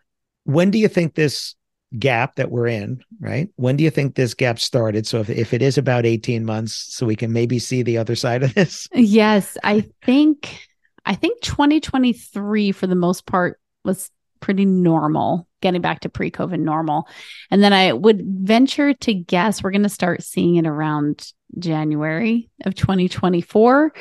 when 0.45 0.71
do 0.71 0.77
you 0.77 0.88
think 0.88 1.15
this 1.15 1.56
gap 1.99 2.36
that 2.36 2.49
we're 2.49 2.67
in 2.67 3.03
right? 3.19 3.49
When 3.56 3.77
do 3.77 3.84
you 3.84 3.91
think 3.91 4.15
this 4.15 4.34
gap 4.34 4.60
started? 4.60 5.06
So 5.06 5.19
if, 5.19 5.29
if 5.29 5.53
it 5.53 5.62
is 5.62 5.77
about 5.77 6.06
18 6.06 6.43
months 6.43 6.73
so 6.73 7.06
we 7.06 7.15
can 7.15 7.32
maybe 7.32 7.60
see 7.60 7.84
the 7.84 7.99
other 7.99 8.15
side 8.15 8.43
of 8.43 8.53
this. 8.56 8.88
Yes, 8.93 9.58
I 9.63 9.86
think 10.03 10.60
I 11.06 11.15
think 11.15 11.41
2023 11.41 12.71
for 12.71 12.88
the 12.88 12.95
most 12.95 13.25
part 13.25 13.60
was 13.86 14.10
pretty 14.43 14.65
normal, 14.65 15.47
getting 15.62 15.79
back 15.79 16.01
to 16.01 16.10
pre-COVID 16.10 16.60
normal. 16.60 17.08
And 17.49 17.63
then 17.63 17.71
I 17.71 17.93
would 17.93 18.21
venture 18.25 18.93
to 18.93 19.13
guess 19.13 19.63
we're 19.63 19.71
going 19.71 19.84
to 19.84 19.89
start 19.89 20.21
seeing 20.21 20.58
it 20.58 20.67
around 20.67 21.32
January 21.58 22.49
of 22.65 22.75
2024, 22.75 23.93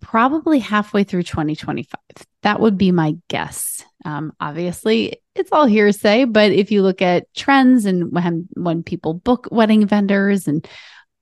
probably 0.00 0.60
halfway 0.60 1.02
through 1.02 1.24
2025. 1.24 1.98
That 2.42 2.60
would 2.60 2.78
be 2.78 2.92
my 2.92 3.16
guess. 3.26 3.84
Um, 4.04 4.32
obviously, 4.38 5.20
it's 5.34 5.50
all 5.50 5.66
hearsay, 5.66 6.24
but 6.24 6.52
if 6.52 6.70
you 6.70 6.82
look 6.82 7.02
at 7.02 7.26
trends 7.34 7.84
and 7.84 8.12
when 8.12 8.48
when 8.54 8.84
people 8.84 9.14
book 9.14 9.48
wedding 9.50 9.88
vendors 9.88 10.46
and 10.46 10.64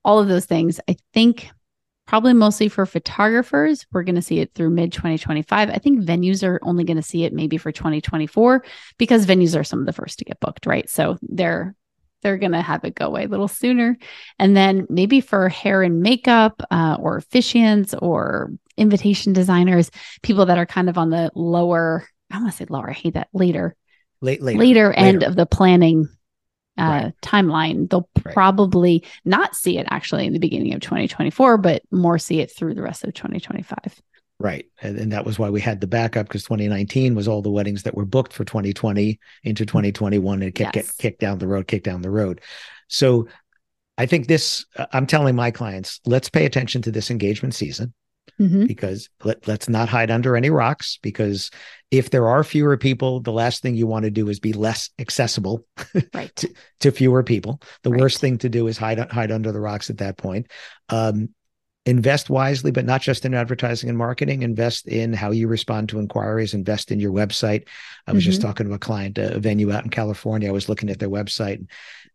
all 0.04 0.18
of 0.18 0.28
those 0.28 0.44
things, 0.44 0.78
I 0.86 0.96
think 1.14 1.48
probably 2.08 2.32
mostly 2.32 2.68
for 2.68 2.86
photographers. 2.86 3.86
We're 3.92 4.02
going 4.02 4.14
to 4.14 4.22
see 4.22 4.40
it 4.40 4.54
through 4.54 4.70
mid 4.70 4.92
2025. 4.92 5.68
I 5.68 5.78
think 5.78 6.00
venues 6.00 6.42
are 6.42 6.58
only 6.62 6.82
going 6.82 6.96
to 6.96 7.02
see 7.02 7.24
it 7.24 7.34
maybe 7.34 7.58
for 7.58 7.70
2024 7.70 8.64
because 8.96 9.26
venues 9.26 9.56
are 9.58 9.62
some 9.62 9.80
of 9.80 9.86
the 9.86 9.92
first 9.92 10.18
to 10.18 10.24
get 10.24 10.40
booked, 10.40 10.66
right? 10.66 10.88
So 10.88 11.18
they're 11.22 11.76
they're 12.22 12.38
going 12.38 12.52
to 12.52 12.62
have 12.62 12.82
it 12.82 12.96
go 12.96 13.06
away 13.06 13.24
a 13.24 13.28
little 13.28 13.46
sooner. 13.46 13.96
And 14.40 14.56
then 14.56 14.86
maybe 14.90 15.20
for 15.20 15.48
hair 15.48 15.84
and 15.84 16.00
makeup 16.00 16.60
uh, 16.68 16.96
or 16.98 17.20
officiants 17.20 17.94
or 18.02 18.50
invitation 18.76 19.32
designers, 19.32 19.92
people 20.22 20.46
that 20.46 20.58
are 20.58 20.66
kind 20.66 20.88
of 20.88 20.98
on 20.98 21.10
the 21.10 21.30
lower, 21.36 22.08
I 22.28 22.38
want 22.38 22.50
to 22.50 22.56
say 22.56 22.66
lower, 22.68 22.90
I 22.90 22.94
hate 22.94 23.14
that 23.14 23.28
later, 23.32 23.76
late 24.20 24.42
later, 24.42 24.58
later, 24.58 24.92
end 24.92 25.20
later. 25.20 25.30
of 25.30 25.36
the 25.36 25.46
planning 25.46 26.08
uh, 26.78 26.82
Right. 26.82 27.12
timeline. 27.22 27.90
They'll 27.90 28.08
Right. 28.24 28.32
probably 28.34 29.04
not 29.24 29.54
see 29.56 29.78
it 29.78 29.86
actually 29.90 30.26
in 30.26 30.32
the 30.32 30.38
beginning 30.38 30.74
of 30.74 30.80
2024, 30.80 31.58
but 31.58 31.82
more 31.90 32.18
see 32.18 32.40
it 32.40 32.50
through 32.50 32.74
the 32.74 32.82
rest 32.82 33.04
of 33.04 33.14
2025. 33.14 34.00
right 34.40 34.66
and, 34.82 34.96
and 34.98 35.10
that 35.10 35.24
was 35.26 35.36
why 35.36 35.50
we 35.50 35.60
had 35.60 35.80
the 35.80 35.86
backup 35.88 36.28
because 36.28 36.44
2019 36.44 37.16
was 37.16 37.26
all 37.26 37.42
the 37.42 37.50
weddings 37.50 37.82
that 37.82 37.96
were 37.96 38.04
booked 38.04 38.32
for 38.32 38.44
2020 38.44 39.18
into 39.42 39.66
2021 39.66 40.42
and 40.42 40.54
kept 40.54 40.76
Yes. 40.76 40.86
get 40.92 40.96
kicked 40.98 41.20
down 41.20 41.38
the 41.38 41.48
road 41.48 41.66
kicked 41.66 41.84
down 41.84 42.02
the 42.02 42.10
road 42.10 42.40
so 42.86 43.26
i 43.96 44.06
think 44.06 44.28
this 44.28 44.64
uh, 44.76 44.86
i'm 44.92 45.08
telling 45.08 45.34
my 45.34 45.50
clients 45.50 46.00
let's 46.06 46.28
pay 46.30 46.44
attention 46.46 46.82
to 46.82 46.92
this 46.92 47.10
engagement 47.10 47.52
season 47.52 47.92
Mhm. 48.40 48.68
because 48.68 49.08
let, 49.24 49.46
let's 49.48 49.68
not 49.68 49.88
hide 49.88 50.10
under 50.10 50.36
any 50.36 50.50
rocks 50.50 50.98
because 51.02 51.50
if 51.90 52.10
there 52.10 52.28
are 52.28 52.44
fewer 52.44 52.76
people 52.76 53.20
the 53.20 53.32
last 53.32 53.62
thing 53.62 53.74
you 53.74 53.86
want 53.86 54.04
to 54.04 54.10
do 54.10 54.28
is 54.28 54.38
be 54.40 54.52
less 54.52 54.90
accessible 54.98 55.64
Right. 56.14 56.44
to 56.80 56.90
fewer 56.92 57.22
people 57.22 57.60
the 57.82 57.90
Right. 57.90 58.00
worst 58.00 58.20
thing 58.20 58.38
to 58.38 58.48
do 58.48 58.66
is 58.68 58.78
hide 58.78 58.98
hide 59.10 59.32
under 59.32 59.50
the 59.52 59.60
rocks 59.60 59.90
at 59.90 59.98
that 59.98 60.16
point 60.18 60.46
um, 60.88 61.30
invest 61.86 62.28
wisely 62.28 62.70
but 62.70 62.84
not 62.84 63.00
just 63.00 63.24
in 63.24 63.32
advertising 63.34 63.88
and 63.88 63.96
marketing 63.98 64.42
invest 64.42 64.86
in 64.86 65.12
how 65.14 65.30
you 65.30 65.48
respond 65.48 65.88
to 65.88 65.98
inquiries 65.98 66.52
invest 66.54 66.92
in 66.92 67.00
your 67.00 67.12
website 67.12 67.66
i 68.06 68.12
was 68.12 68.24
just 68.24 68.40
Mhm. 68.40 68.42
talking 68.44 68.68
to 68.68 68.74
a 68.74 68.78
client 68.78 69.16
a 69.18 69.40
venue 69.40 69.72
out 69.72 69.84
in 69.84 69.90
california 69.90 70.48
i 70.48 70.52
was 70.52 70.68
looking 70.68 70.90
at 70.90 70.98
their 70.98 71.08
website 71.10 71.56
and 71.56 71.70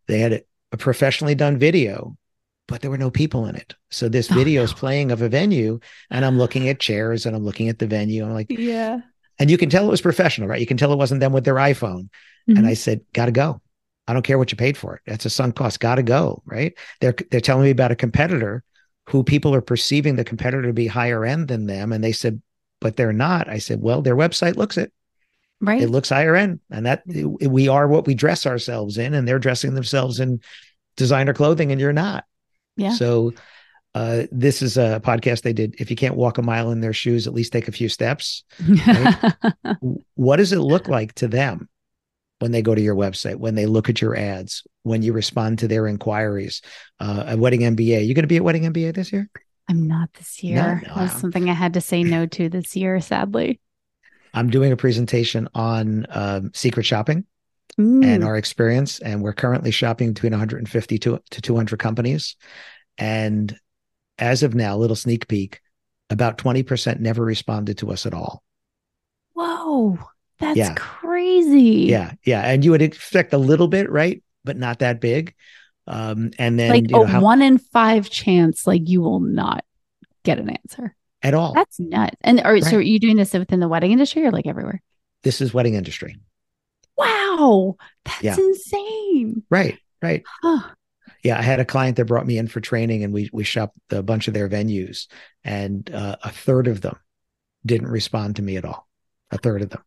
they 0.06 0.20
had 0.20 0.44
a 0.72 0.76
professionally 0.76 1.34
done 1.34 1.58
video 1.58 2.16
but 2.66 2.80
there 2.80 2.90
were 2.90 2.98
no 2.98 3.10
people 3.10 3.46
in 3.46 3.54
it 3.56 3.74
so 3.90 4.08
this 4.08 4.30
Oh, 4.30 4.34
video 4.34 4.62
is 4.62 4.72
playing 4.72 5.12
of 5.12 5.22
a 5.22 5.28
venue 5.28 5.80
and 6.10 6.24
i'm 6.24 6.38
looking 6.38 6.68
at 6.68 6.80
chairs 6.80 7.26
and 7.26 7.36
i'm 7.36 7.44
looking 7.44 7.68
at 7.68 7.78
the 7.78 7.86
venue 7.86 8.24
i'm 8.24 8.32
like 8.32 8.46
Yeah. 8.50 9.00
and 9.38 9.50
you 9.50 9.58
can 9.58 9.68
tell 9.70 9.86
it 9.86 9.90
was 9.90 10.00
professional 10.00 10.48
right 10.48 10.60
you 10.60 10.66
can 10.66 10.76
tell 10.76 10.92
it 10.92 10.96
wasn't 10.98 11.20
them 11.20 11.32
with 11.32 11.44
their 11.44 11.56
iphone 11.56 12.08
Mhm. 12.48 12.58
and 12.58 12.66
I 12.66 12.74
said, 12.74 13.00
"Got 13.14 13.24
to 13.26 13.32
go. 13.32 13.62
I 14.06 14.12
don't 14.12 14.20
care 14.20 14.36
what 14.36 14.52
you 14.52 14.56
paid 14.58 14.76
for 14.76 14.96
it. 14.96 15.00
That's 15.06 15.24
a 15.24 15.30
sunk 15.30 15.56
cost. 15.56 15.80
Got 15.80 15.94
to 15.94 16.02
go." 16.02 16.42
Right? 16.44 16.74
They're 17.00 17.14
they're 17.30 17.40
telling 17.40 17.64
me 17.64 17.70
about 17.70 17.90
a 17.90 17.96
competitor 17.96 18.62
who 19.08 19.24
people 19.24 19.54
are 19.54 19.62
perceiving 19.62 20.16
the 20.16 20.24
competitor 20.24 20.66
to 20.66 20.74
be 20.74 20.86
higher 20.86 21.24
end 21.24 21.48
than 21.48 21.64
them, 21.64 21.90
and 21.90 22.04
they 22.04 22.12
said, 22.12 22.42
"But 22.82 22.96
they're 22.96 23.14
not." 23.14 23.48
I 23.48 23.56
said, 23.60 23.80
"Well, 23.80 24.02
their 24.02 24.14
website 24.14 24.56
looks 24.56 24.76
it. 24.76 24.92
right. 25.58 25.80
It 25.80 25.88
looks 25.88 26.10
higher 26.10 26.36
end, 26.36 26.60
and 26.70 26.84
that 26.84 27.02
we 27.06 27.66
are 27.68 27.88
what 27.88 28.06
we 28.06 28.12
dress 28.14 28.44
ourselves 28.44 28.98
in, 28.98 29.14
and 29.14 29.26
they're 29.26 29.38
dressing 29.38 29.72
themselves 29.74 30.20
in 30.20 30.40
designer 30.98 31.32
clothing, 31.32 31.72
and 31.72 31.80
you're 31.80 31.94
not." 31.94 32.26
Yeah. 32.76 32.92
So. 32.92 33.32
Uh, 33.96 34.26
this 34.32 34.60
is 34.60 34.76
a 34.76 35.00
podcast 35.04 35.42
they 35.42 35.52
did. 35.52 35.76
If 35.78 35.88
you 35.88 35.94
can't 35.94 36.16
walk 36.16 36.38
a 36.38 36.42
mile 36.42 36.72
in 36.72 36.80
their 36.80 36.92
shoes, 36.92 37.28
at 37.28 37.32
least 37.32 37.52
take 37.52 37.68
a 37.68 37.70
few 37.70 37.88
steps 37.88 38.42
what 40.14 40.36
does 40.36 40.52
it 40.52 40.58
look 40.58 40.88
like 40.88 41.14
to 41.14 41.28
them 41.28 41.68
when 42.40 42.50
they 42.52 42.62
go 42.62 42.74
to 42.74 42.80
your 42.80 42.96
website 42.96 43.36
when 43.36 43.54
they 43.54 43.66
look 43.66 43.88
at 43.88 44.00
your 44.00 44.16
ads 44.16 44.66
when 44.82 45.02
you 45.02 45.12
respond 45.12 45.60
to 45.60 45.68
their 45.68 45.86
inquiries 45.86 46.60
uh, 47.00 47.24
at 47.28 47.38
wedding 47.38 47.60
mba 47.60 48.04
you 48.04 48.14
going 48.14 48.24
to 48.24 48.26
be 48.28 48.36
at 48.36 48.44
wedding 48.44 48.64
mba 48.64 48.92
this 48.94 49.12
year 49.12 49.28
I'm 49.68 49.86
not 49.86 50.12
this 50.14 50.42
year. 50.42 50.82
no, 50.86 50.94
That's 50.96 51.12
I'm- 51.12 51.20
something 51.20 51.48
I 51.48 51.54
had 51.54 51.74
to 51.74 51.80
say 51.80 52.02
no 52.02 52.26
to 52.26 52.48
this 52.48 52.74
year, 52.76 53.00
sadly. 53.00 53.60
i'm 54.34 54.50
doing 54.50 54.72
a 54.72 54.76
presentation 54.76 55.48
on 55.54 56.06
um, 56.10 56.50
secret 56.52 56.84
shopping 56.84 57.24
Mm. 57.78 58.04
and 58.04 58.22
our 58.24 58.36
experience 58.36 59.00
and 59.00 59.20
we're 59.20 59.32
currently 59.32 59.70
shopping 59.72 60.12
between 60.12 60.30
150 60.32 60.98
to, 60.98 61.20
to 61.30 61.40
200 61.42 61.78
companies 61.78 62.36
and 62.98 63.56
as 64.18 64.42
of 64.44 64.54
now 64.54 64.76
little 64.76 64.94
sneak 64.94 65.26
peek 65.26 65.60
about 66.08 66.38
20% 66.38 67.00
never 67.00 67.24
responded 67.24 67.78
to 67.78 67.90
us 67.90 68.06
at 68.06 68.14
all 68.14 68.42
Whoa. 69.32 69.98
That's 70.38 70.56
Yeah. 70.56 70.74
crazy. 70.76 71.86
yeah 71.88 72.12
yeah 72.24 72.42
and 72.42 72.64
you 72.64 72.70
would 72.70 72.82
expect 72.82 73.32
a 73.32 73.38
little 73.38 73.68
bit 73.68 73.90
right 73.90 74.22
but 74.44 74.56
not 74.56 74.78
that 74.80 75.00
big 75.00 75.34
um, 75.86 76.30
and 76.38 76.58
then 76.58 76.70
Like 76.70 76.90
you 76.90 76.96
know 76.96 77.02
a 77.04 77.06
how, 77.06 77.20
one 77.20 77.42
in 77.42 77.58
five 77.58 78.08
chance, 78.08 78.66
like 78.66 78.88
you 78.88 79.02
will 79.02 79.20
not 79.20 79.64
get 80.22 80.38
an 80.38 80.48
answer. 80.48 80.94
at 81.22 81.34
all 81.34 81.52
That's 81.54 81.78
nuts. 81.78 82.16
And 82.22 82.40
are, 82.40 82.58
so 82.60 82.76
are 82.76 82.80
you 82.80 82.98
doing 82.98 83.16
this 83.16 83.34
within 83.34 83.60
the 83.60 83.68
wedding 83.68 83.92
industry 83.92 84.24
or 84.24 84.30
like 84.30 84.46
everywhere? 84.46 84.80
this 85.24 85.40
is 85.40 85.52
wedding 85.52 85.74
industry 85.74 86.16
Wow. 86.96 87.76
That's 88.04 88.22
Yeah. 88.22 88.36
insane. 88.38 89.42
right 89.50 89.78
right 90.02 90.22
Huh. 90.42 90.70
yeah 91.22 91.38
i 91.38 91.42
had 91.42 91.60
a 91.60 91.64
client 91.64 91.96
that 91.96 92.04
brought 92.04 92.26
me 92.26 92.36
in 92.38 92.46
for 92.48 92.60
training 92.60 93.04
and 93.04 93.12
we 93.12 93.30
we 93.32 93.42
shopped 93.44 93.76
a 93.90 94.02
bunch 94.02 94.28
of 94.28 94.34
their 94.34 94.48
venues 94.48 95.06
and 95.42 95.90
uh, 95.94 96.16
a 96.22 96.30
third 96.30 96.66
of 96.68 96.80
them 96.82 96.96
didn't 97.64 97.88
respond 97.88 98.36
to 98.36 98.42
me 98.42 98.56
at 98.56 98.64
all 98.64 98.86
a 99.30 99.38
third 99.38 99.62
of 99.62 99.70
them 99.70 99.82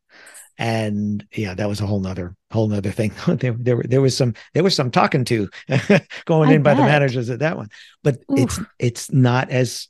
and 0.58 1.26
yeah 1.36 1.54
that 1.54 1.70
was 1.70 1.82
a 1.82 1.86
whole 1.86 2.00
nother 2.00 2.36
whole 2.52 2.68
nother 2.68 2.92
thing 2.92 3.14
there, 3.28 3.56
there, 3.60 3.84
there 3.88 4.02
was 4.02 4.18
some 4.18 4.34
there 4.56 4.64
was 4.64 4.76
some 4.76 4.90
talking 4.90 5.24
to 5.26 5.48
going 6.26 6.50
I 6.50 6.54
in 6.56 6.64
by 6.64 6.74
the 6.74 6.82
managers 6.82 7.30
at 7.30 7.40
that 7.40 7.58
one 7.58 7.70
but 8.04 8.18
it's 8.30 8.60
it's 8.80 9.12
not 9.12 9.52
as 9.52 9.88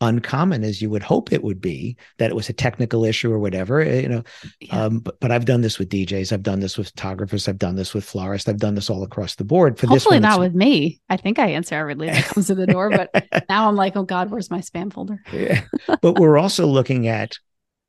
uncommon 0.00 0.62
as 0.62 0.80
you 0.80 0.88
would 0.88 1.02
hope 1.02 1.32
it 1.32 1.42
would 1.42 1.60
be 1.60 1.96
that 2.18 2.30
it 2.30 2.36
was 2.36 2.48
a 2.48 2.52
technical 2.52 3.04
issue 3.04 3.32
or 3.32 3.38
whatever 3.40 3.80
eh, 3.80 4.00
you 4.00 4.08
know 4.08 4.22
Yeah. 4.60 4.84
um 4.84 5.00
but, 5.00 5.18
but 5.18 5.32
i've 5.32 5.44
done 5.44 5.60
this 5.60 5.76
with 5.78 5.88
djs 5.88 6.30
i've 6.30 6.44
done 6.44 6.60
this 6.60 6.78
with 6.78 6.90
photographers 6.90 7.48
i've 7.48 7.58
done 7.58 7.74
this 7.74 7.94
with 7.94 8.04
florists 8.04 8.48
i've 8.48 8.58
done 8.58 8.76
this 8.76 8.90
all 8.90 9.02
across 9.02 9.34
the 9.34 9.44
board 9.44 9.76
for 9.76 9.86
this 9.86 10.04
Hopefully 10.04 10.16
one 10.16 10.22
not 10.22 10.38
with 10.40 10.54
me. 10.54 11.00
I 11.08 11.16
think 11.16 11.40
I 11.40 11.48
answer 11.48 11.74
everything 11.74 12.10
that 12.10 12.24
comes 12.26 12.46
to 12.46 12.54
the 12.54 12.66
door, 12.66 12.90
but 12.90 13.10
now 13.48 13.68
I'm 13.68 13.74
like, 13.76 13.96
oh 13.96 14.04
God, 14.04 14.30
where's 14.30 14.50
my 14.50 14.60
spam 14.60 14.92
folder? 14.92 15.20
Yeah. 15.32 15.62
but 16.02 16.12
we're 16.12 16.38
also 16.38 16.66
looking 16.66 17.08
at 17.08 17.36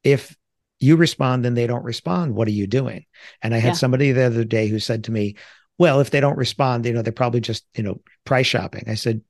if 0.04 0.36
you 0.80 0.96
respond 0.96 1.46
and 1.46 1.56
they 1.56 1.68
don't 1.68 1.84
respond, 1.84 2.34
what 2.34 2.48
are 2.48 2.52
you 2.52 2.66
doing? 2.66 3.06
And 3.44 3.54
I 3.54 3.58
had 3.60 3.74
Yeah. 3.74 3.74
somebody 3.74 4.12
the 4.14 4.24
other 4.24 4.46
day 4.46 4.68
who 4.68 4.80
said 4.80 5.04
to 5.04 5.12
me, 5.12 5.36
well, 5.78 6.00
if 6.00 6.10
they 6.10 6.22
don't 6.22 6.38
respond, 6.38 6.86
you 6.86 6.94
know, 6.94 7.02
they're 7.02 7.14
probably 7.14 7.42
just, 7.42 7.66
you 7.76 7.84
know, 7.84 8.02
price 8.26 8.48
shopping. 8.48 8.86
I 8.88 8.96
said, 8.96 9.22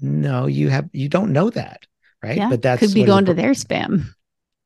no, 0.00 0.46
you 0.46 0.70
have, 0.70 0.88
you 0.92 1.08
don't 1.08 1.32
know 1.32 1.50
that. 1.50 1.86
Right. 2.22 2.36
Yeah. 2.38 2.48
But 2.50 2.62
that 2.62 2.78
could 2.78 2.94
be 2.94 3.04
going 3.04 3.24
to 3.26 3.34
their 3.34 3.52
spam. 3.52 4.06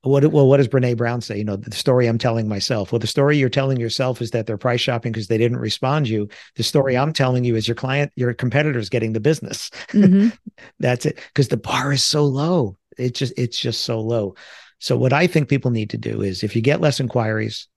what, 0.02 0.24
well, 0.32 0.48
what 0.48 0.56
does 0.58 0.68
Brene 0.68 0.96
Brown 0.96 1.20
say? 1.20 1.38
You 1.38 1.44
know, 1.44 1.56
the 1.56 1.72
story 1.74 2.06
I'm 2.06 2.16
telling 2.18 2.48
myself. 2.48 2.90
Well, 2.92 2.98
the 3.00 3.06
story 3.06 3.36
you're 3.36 3.48
telling 3.50 3.78
yourself 3.78 4.22
is 4.22 4.30
that 4.30 4.46
they're 4.46 4.56
price 4.56 4.80
shopping 4.80 5.12
because 5.12 5.26
they 5.28 5.36
didn't 5.38 5.58
respond 5.58 6.06
to 6.06 6.12
you. 6.12 6.28
The 6.56 6.62
story 6.62 6.96
I'm 6.96 7.12
telling 7.12 7.44
you 7.44 7.56
is 7.56 7.68
your 7.68 7.74
client, 7.74 8.12
your 8.16 8.32
competitor's 8.32 8.88
getting 8.88 9.12
the 9.12 9.20
business. 9.20 9.70
Mhm. 9.88 10.36
That's 10.78 11.06
it. 11.06 11.18
Because 11.28 11.48
the 11.48 11.56
bar 11.58 11.92
is 11.92 12.02
so 12.02 12.24
low. 12.24 12.76
It's 12.96 13.18
just 13.18 13.34
it's 13.36 13.58
just 13.58 13.82
so 13.82 14.00
low. 14.00 14.34
So 14.78 14.96
what 14.96 15.12
I 15.12 15.26
think 15.26 15.48
people 15.48 15.70
need 15.70 15.90
to 15.90 15.98
do 15.98 16.22
is 16.22 16.42
if 16.42 16.56
you 16.56 16.62
get 16.62 16.80
less 16.80 17.00
inquiries, 17.00 17.68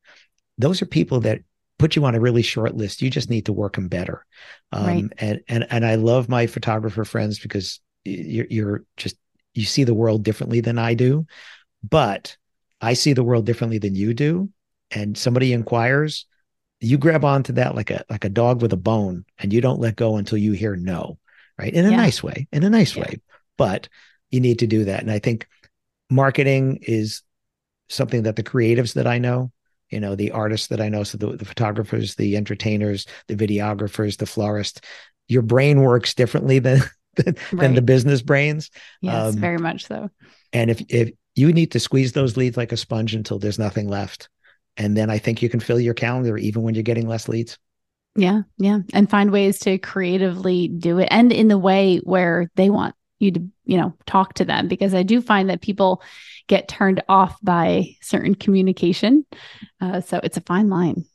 those 0.58 0.82
are 0.82 0.86
people 0.86 1.20
that 1.22 1.42
put 1.80 1.96
you 1.98 2.06
on 2.06 2.16
a 2.16 2.20
really 2.20 2.42
short 2.44 2.76
list. 2.76 3.02
You 3.02 3.10
just 3.10 3.30
need 3.30 3.48
to 3.48 3.54
work 3.54 3.76
them 3.76 3.90
better. 3.90 4.26
Um, 4.72 4.86
Right. 4.86 5.04
and, 5.18 5.42
and, 5.50 5.68
and 5.70 5.86
I 5.86 5.96
love 5.96 6.30
my 6.30 6.48
photographer 6.48 7.04
friends 7.04 7.40
because 7.40 7.82
you're, 8.06 8.46
you're 8.50 8.84
just, 8.96 9.18
you 9.54 9.66
see 9.66 9.84
the 9.84 9.94
world 9.94 10.24
differently 10.24 10.62
than 10.62 10.80
I 10.80 10.94
do, 10.94 11.26
but 11.88 12.38
I 12.82 12.94
see 12.94 13.14
the 13.14 13.24
world 13.24 13.46
differently 13.46 13.78
than 13.78 13.96
you 13.96 14.14
do. 14.14 14.50
And 14.92 15.18
somebody 15.18 15.54
inquires, 15.54 16.26
you 16.80 16.98
grab 16.98 17.24
onto 17.26 17.54
that 17.54 17.76
like 17.76 17.92
a, 17.92 18.04
like 18.10 18.26
a 18.26 18.30
dog 18.30 18.62
with 18.62 18.74
a 18.74 18.78
bone 18.78 19.26
and 19.38 19.54
you 19.54 19.62
don't 19.62 19.80
let 19.80 19.96
go 19.96 20.18
until 20.18 20.38
you 20.38 20.52
hear 20.52 20.76
no, 20.76 21.18
right? 21.58 21.74
In 21.74 21.86
a 21.86 21.92
Yeah. 21.92 21.98
nice 21.98 22.22
way, 22.22 22.48
in 22.52 22.64
a 22.64 22.70
nice 22.70 22.96
Yeah. 22.96 23.04
way, 23.04 23.22
but 23.58 23.90
you 24.32 24.40
need 24.40 24.60
to 24.60 24.68
do 24.68 24.86
that. 24.86 25.02
And 25.02 25.12
I 25.12 25.20
think 25.20 25.48
marketing 26.10 26.80
is 26.82 27.22
something 27.90 28.24
that 28.24 28.36
the 28.36 28.44
creatives 28.44 28.94
that 28.94 29.08
I 29.08 29.18
know, 29.18 29.52
you 29.90 30.00
know, 30.00 30.16
the 30.16 30.32
artists 30.32 30.68
that 30.68 30.82
I 30.82 30.90
know, 30.90 31.04
so 31.04 31.18
the, 31.18 31.38
the 31.38 31.46
photographers, 31.46 32.16
the 32.16 32.36
entertainers, 32.36 33.06
the 33.28 33.36
videographers, 33.36 34.18
the 34.18 34.26
florist, 34.26 34.84
your 35.28 35.42
brain 35.42 35.82
works 35.82 36.14
differently 36.14 36.60
than 36.60 36.82
than, 37.16 37.36
than 37.52 37.76
the 37.76 37.82
business 37.82 38.22
brains. 38.22 38.72
Yes, 39.02 39.34
Um, 39.34 39.40
very 39.40 39.58
much 39.58 39.86
so. 39.86 40.10
And 40.52 40.70
if 40.70 40.82
if 40.90 41.12
you 41.36 41.52
need 41.52 41.72
to 41.72 41.80
squeeze 41.80 42.12
those 42.12 42.38
leads 42.38 42.58
like 42.58 42.72
a 42.72 42.78
sponge 42.78 43.16
until 43.16 43.40
there's 43.40 43.60
nothing 43.60 43.88
left, 43.88 44.30
and 44.78 44.96
then 44.96 45.10
I 45.10 45.18
think 45.18 45.42
you 45.42 45.50
can 45.50 45.60
fill 45.60 45.80
your 45.80 45.94
calendar 45.94 46.38
even 46.38 46.62
when 46.64 46.76
you're 46.76 46.84
getting 46.84 47.08
less 47.08 47.28
leads. 47.28 47.58
Yeah, 48.16 48.42
yeah. 48.58 48.80
And 48.94 49.10
find 49.10 49.32
ways 49.32 49.60
to 49.60 49.80
creatively 49.80 50.68
do 50.68 51.00
it 51.00 51.08
and 51.10 51.32
in 51.32 51.48
the 51.48 51.58
way 51.58 51.98
where 51.98 52.50
they 52.56 52.70
want 52.70 52.96
you 53.20 53.32
to, 53.32 53.48
you 53.66 53.78
know, 53.78 53.94
talk 54.06 54.36
to 54.36 54.46
them 54.46 54.68
because 54.68 54.94
I 54.94 55.02
do 55.04 55.22
find 55.22 55.50
that 55.50 55.62
people 55.62 56.04
get 56.48 56.68
turned 56.68 57.02
off 57.10 57.38
by 57.42 57.96
certain 58.02 58.36
communication. 58.36 59.26
Uh, 59.82 60.02
so 60.02 60.20
it's 60.22 60.38
a 60.38 60.42
fine 60.42 60.70
line. 60.70 61.06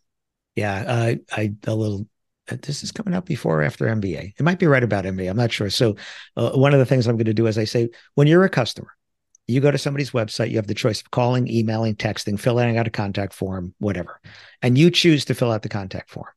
Yeah, 0.56 0.84
uh, 0.86 1.14
I 1.30 1.54
a 1.66 1.74
little. 1.74 2.06
Uh, 2.50 2.56
This 2.62 2.82
is 2.82 2.92
coming 2.92 3.14
up 3.14 3.26
before 3.26 3.60
or 3.60 3.62
after 3.62 3.86
MBA. 3.86 4.34
It 4.38 4.42
might 4.42 4.58
be 4.58 4.66
right 4.66 4.82
about 4.82 5.04
MBA. 5.04 5.28
I'm 5.30 5.36
not 5.36 5.52
sure. 5.52 5.70
So, 5.70 5.96
uh, 6.36 6.50
one 6.52 6.72
of 6.72 6.78
the 6.78 6.86
things 6.86 7.06
I'm 7.06 7.16
going 7.16 7.26
to 7.26 7.34
do 7.34 7.46
is 7.46 7.58
I 7.58 7.64
say, 7.64 7.88
when 8.14 8.26
you're 8.26 8.44
a 8.44 8.50
customer, 8.50 8.90
you 9.46 9.60
go 9.60 9.70
to 9.70 9.78
somebody's 9.78 10.10
website, 10.10 10.50
you 10.50 10.56
have 10.56 10.66
the 10.66 10.74
choice 10.74 11.00
of 11.00 11.10
calling, 11.10 11.48
emailing, 11.48 11.96
texting, 11.96 12.38
filling 12.38 12.76
out 12.76 12.86
a 12.86 12.90
contact 12.90 13.32
form, 13.32 13.74
whatever, 13.78 14.20
and 14.60 14.76
you 14.76 14.90
choose 14.90 15.24
to 15.26 15.34
fill 15.34 15.50
out 15.50 15.62
the 15.62 15.68
contact 15.70 16.10
form. 16.10 16.28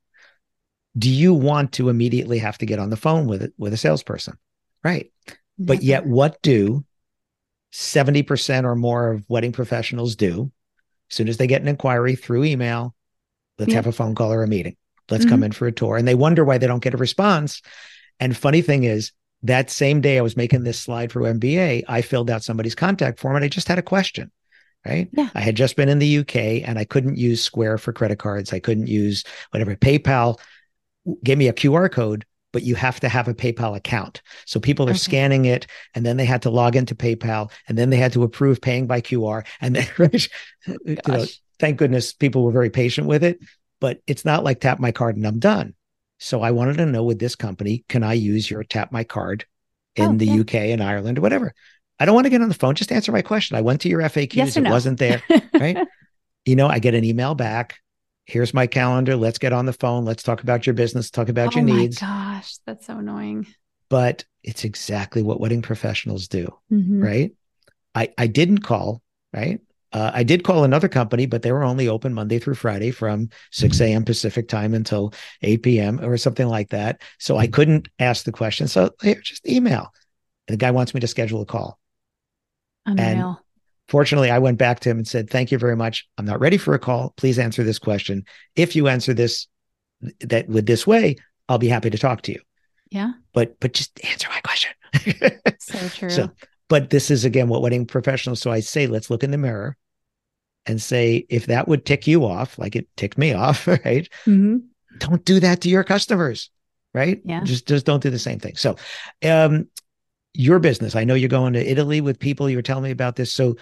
Do 0.97 1.10
you 1.10 1.34
want 1.34 1.74
to 1.74 1.89
immediately 1.89 2.39
have 2.39 2.58
to 2.60 2.65
get 2.65 2.80
on 2.80 2.89
the 2.89 2.97
phone 2.97 3.28
with 3.28 3.41
it 3.41 3.54
with 3.58 3.74
a 3.74 3.78
salesperson? 3.78 4.38
Right. 4.84 5.12
But 5.58 5.84
yet, 5.84 6.06
what 6.06 6.41
do 6.41 6.86
70% 7.74 8.63
or 8.65 8.76
more 8.76 9.12
of 9.12 9.30
wedding 9.30 9.52
professionals 9.52 10.15
do? 10.15 10.52
As 11.10 11.15
soon 11.15 11.30
as 11.30 11.38
they 11.38 11.47
get 11.47 11.62
an 11.62 11.67
inquiry 11.67 12.15
through 12.15 12.45
email, 12.45 12.95
let's 13.60 13.71
Yeah. 13.71 13.76
have 13.78 13.88
a 13.88 13.91
phone 13.91 14.15
call 14.15 14.34
or 14.34 14.43
a 14.43 14.47
meeting. 14.47 14.76
Let's 15.09 15.25
come 15.25 15.37
mm-hmm. 15.37 15.45
in 15.45 15.51
for 15.51 15.67
a 15.67 15.71
tour. 15.71 15.97
And 15.97 16.07
they 16.07 16.15
wonder 16.15 16.45
why 16.45 16.57
they 16.57 16.67
don't 16.67 16.83
get 16.83 16.93
a 16.93 16.97
response. 16.97 17.61
And 18.19 18.35
funny 18.35 18.61
thing 18.61 18.83
is, 18.83 19.11
that 19.43 19.69
same 19.69 20.01
day 20.01 20.17
I 20.17 20.21
was 20.21 20.37
making 20.37 20.63
this 20.63 20.79
slide 20.79 21.11
for 21.11 21.21
MBA, 21.21 21.83
I 21.87 22.01
filled 22.01 22.29
out 22.29 22.43
somebody's 22.43 22.75
contact 22.75 23.19
form 23.19 23.35
and 23.35 23.45
I 23.45 23.47
just 23.47 23.67
had 23.67 23.79
a 23.79 23.83
question. 23.83 24.31
Right. 24.85 25.09
Yeah. 25.13 25.29
I 25.35 25.41
had 25.41 25.55
just 25.55 25.75
been 25.75 25.89
in 25.89 25.99
the 25.99 26.19
UK 26.19 26.35
and 26.67 26.79
I 26.79 26.85
couldn't 26.85 27.15
use 27.15 27.43
Square 27.43 27.77
for 27.79 27.93
credit 27.93 28.17
cards. 28.17 28.51
I 28.51 28.59
couldn't 28.59 28.87
use 28.87 29.23
whatever. 29.51 29.75
PayPal 29.75 30.39
gave 31.23 31.37
me 31.37 31.47
a 31.47 31.53
QR 31.53 31.91
code, 31.91 32.25
but 32.51 32.63
you 32.63 32.73
have 32.73 32.99
to 33.01 33.09
have 33.09 33.27
a 33.27 33.33
PayPal 33.35 33.77
account. 33.77 34.23
So 34.45 34.59
people 34.59 34.87
are 34.87 34.91
Okay. 34.91 34.97
scanning 34.97 35.45
it 35.45 35.67
and 35.93 36.03
then 36.03 36.17
they 36.17 36.25
had 36.25 36.41
to 36.43 36.49
log 36.49 36.75
into 36.75 36.95
PayPal 36.95 37.51
and 37.67 37.77
then 37.77 37.91
they 37.91 37.97
had 37.97 38.13
to 38.13 38.23
approve 38.23 38.59
paying 38.59 38.87
by 38.87 39.01
QR. 39.01 39.45
And 39.61 39.75
then, 39.75 39.87
you 40.85 40.97
know, 41.07 41.25
thank 41.59 41.77
goodness 41.77 42.13
people 42.13 42.43
were 42.43 42.51
very 42.51 42.71
patient 42.71 43.05
with 43.05 43.23
it, 43.23 43.39
but 43.82 44.00
it's 44.08 44.24
not 44.24 44.46
like 44.46 44.62
tap 44.62 44.80
my 44.80 44.94
card 44.94 45.17
and 45.17 45.28
I'm 45.28 45.39
done. 45.39 45.74
So 46.20 46.41
I 46.41 46.52
wanted 46.52 46.78
to 46.78 46.86
know 46.86 47.04
with 47.04 47.20
this 47.20 47.36
company, 47.36 47.84
can 47.89 48.04
I 48.04 48.13
use 48.13 48.50
your 48.50 48.63
tap 48.63 48.94
my 48.94 49.04
card 49.04 49.46
in 49.98 50.12
Oh, 50.12 50.17
the 50.17 50.26
yeah. 50.28 50.39
UK 50.41 50.56
and 50.72 50.82
Ireland 50.82 51.17
or 51.17 51.22
whatever? 51.22 51.54
I 52.00 52.06
don't 52.06 52.15
want 52.15 52.26
to 52.26 52.30
get 52.30 52.41
on 52.41 52.48
the 52.48 52.56
phone. 52.56 52.76
Just 52.76 52.91
answer 52.91 53.12
my 53.12 53.22
question. 53.22 53.58
I 53.58 53.62
went 53.62 53.82
to 53.82 53.89
your 53.89 54.00
FAQs. 54.02 54.36
Yes 54.36 54.56
it 54.56 54.62
no? 54.62 54.70
wasn't 54.72 55.00
there. 55.00 55.22
right? 55.54 55.78
You 56.46 56.56
know, 56.56 56.67
I 56.67 56.80
get 56.80 56.94
an 56.96 57.04
email 57.04 57.36
back. 57.36 57.76
Here's 58.26 58.54
my 58.54 58.65
calendar. 58.67 59.15
Let's 59.15 59.39
get 59.39 59.52
on 59.52 59.65
the 59.65 59.74
phone. 59.74 60.06
Let's 60.06 60.24
talk 60.24 60.41
about 60.44 60.65
your 60.65 60.74
business, 60.74 61.10
talk 61.12 61.28
about 61.30 61.54
oh 61.54 61.60
your 61.60 61.67
my 61.67 61.76
needs. 61.82 62.00
gosh, 62.00 62.58
that's 62.65 62.86
so 62.88 62.98
annoying. 63.00 63.46
But 63.89 64.24
it's 64.44 64.63
exactly 64.63 65.22
what 65.22 65.39
wedding 65.39 65.62
professionals 65.62 66.28
do, 66.28 66.48
Mhm. 66.72 67.04
right? 67.04 67.32
I, 67.94 68.13
I 68.17 68.28
didn't 68.28 68.60
call, 68.60 69.02
right? 69.34 69.60
Uh, 69.93 70.12
I 70.13 70.23
did 70.23 70.43
call 70.43 70.63
another 70.63 70.88
company, 70.88 71.25
but 71.25 71.41
they 71.41 71.51
were 71.51 71.63
only 71.63 71.88
open 71.88 72.13
Monday 72.13 72.39
through 72.39 72.56
Friday 72.56 72.91
from 72.91 73.30
6 73.51 73.82
a.m. 73.82 74.06
Pacific 74.06 74.47
time 74.47 74.73
until 74.73 75.13
8 75.41 75.63
p.m. 75.63 75.99
or 76.01 76.17
something 76.17 76.47
like 76.47 76.69
that. 76.69 77.01
So 77.19 77.38
I 77.38 77.47
couldn't 77.47 77.88
ask 77.99 78.23
the 78.23 78.32
question. 78.32 78.67
So 78.67 78.91
just 79.01 79.47
email. 79.47 79.93
And 80.47 80.54
the 80.54 80.58
guy 80.58 80.71
wants 80.71 80.93
me 80.93 80.99
to 81.01 81.08
schedule 81.08 81.41
a 81.41 81.45
call. 81.45 81.80
Unreal. 82.86 83.41
Fortunately, 83.88 84.32
I 84.32 84.39
went 84.39 84.58
back 84.58 84.80
to 84.82 84.89
him 84.89 84.97
and 84.97 85.08
said, 85.08 85.30
Thank 85.30 85.51
you 85.51 85.58
very 85.58 85.75
much. 85.75 86.08
I'm 86.17 86.25
not 86.25 86.39
ready 86.39 86.58
for 86.58 86.73
a 86.73 86.80
call. 86.80 87.13
Please 87.17 87.38
answer 87.38 87.63
this 87.63 87.80
question. 87.80 88.25
If 88.56 88.75
you 88.75 88.88
answer 88.88 89.13
this 89.13 89.47
that 90.21 90.47
with 90.47 90.65
this 90.65 90.88
way, 90.88 91.17
I'll 91.49 91.58
be 91.58 91.67
happy 91.67 91.89
to 91.89 91.97
talk 91.97 92.21
to 92.23 92.32
you. 92.32 92.39
yeah, 92.89 93.12
But 93.34 93.60
but 93.60 93.73
just 93.73 93.99
answer 94.06 94.30
my 94.30 94.39
question. 94.41 94.71
so 95.60 95.89
true. 95.93 96.10
so 96.10 96.30
but 96.71 96.89
this 96.89 97.12
is 97.12 97.25
again 97.25 97.49
what 97.49 97.62
wedding 97.62 97.86
professionals. 97.86 98.39
So 98.39 98.49
I 98.49 98.62
say, 98.62 98.88
let's 98.88 99.10
look 99.10 99.25
in 99.25 99.31
the 99.31 99.38
mirror 99.38 99.75
and 100.65 100.81
say, 100.81 101.25
if 101.27 101.47
that 101.47 101.67
would 101.67 101.86
tick 101.86 102.07
you 102.07 102.23
off, 102.23 102.57
like 102.57 102.77
it 102.77 102.88
ticked 102.95 103.17
me 103.17 103.34
off, 103.45 103.67
right? 103.67 104.07
Mhm. 104.25 104.62
Don't 104.99 105.25
do 105.25 105.41
that 105.41 105.60
to 105.62 105.69
your 105.69 105.84
customers, 105.84 106.49
right? 106.93 107.21
Yeah. 107.25 107.43
Just 107.43 107.67
just 107.67 107.86
don't 107.86 108.01
do 108.01 108.10
the 108.10 108.17
same 108.17 108.39
thing. 108.39 108.55
So 108.55 108.77
um 109.21 109.67
your 110.34 110.60
business. 110.60 110.95
I 110.95 111.03
know 111.03 111.13
you're 111.13 111.27
going 111.27 111.51
to 111.53 111.71
Italy 111.71 111.99
with 111.99 112.17
people. 112.17 112.49
You 112.49 112.55
were 112.55 112.62
telling 112.62 112.86
me 112.86 112.91
about 112.91 113.17
this. 113.17 113.34
So 113.34 113.57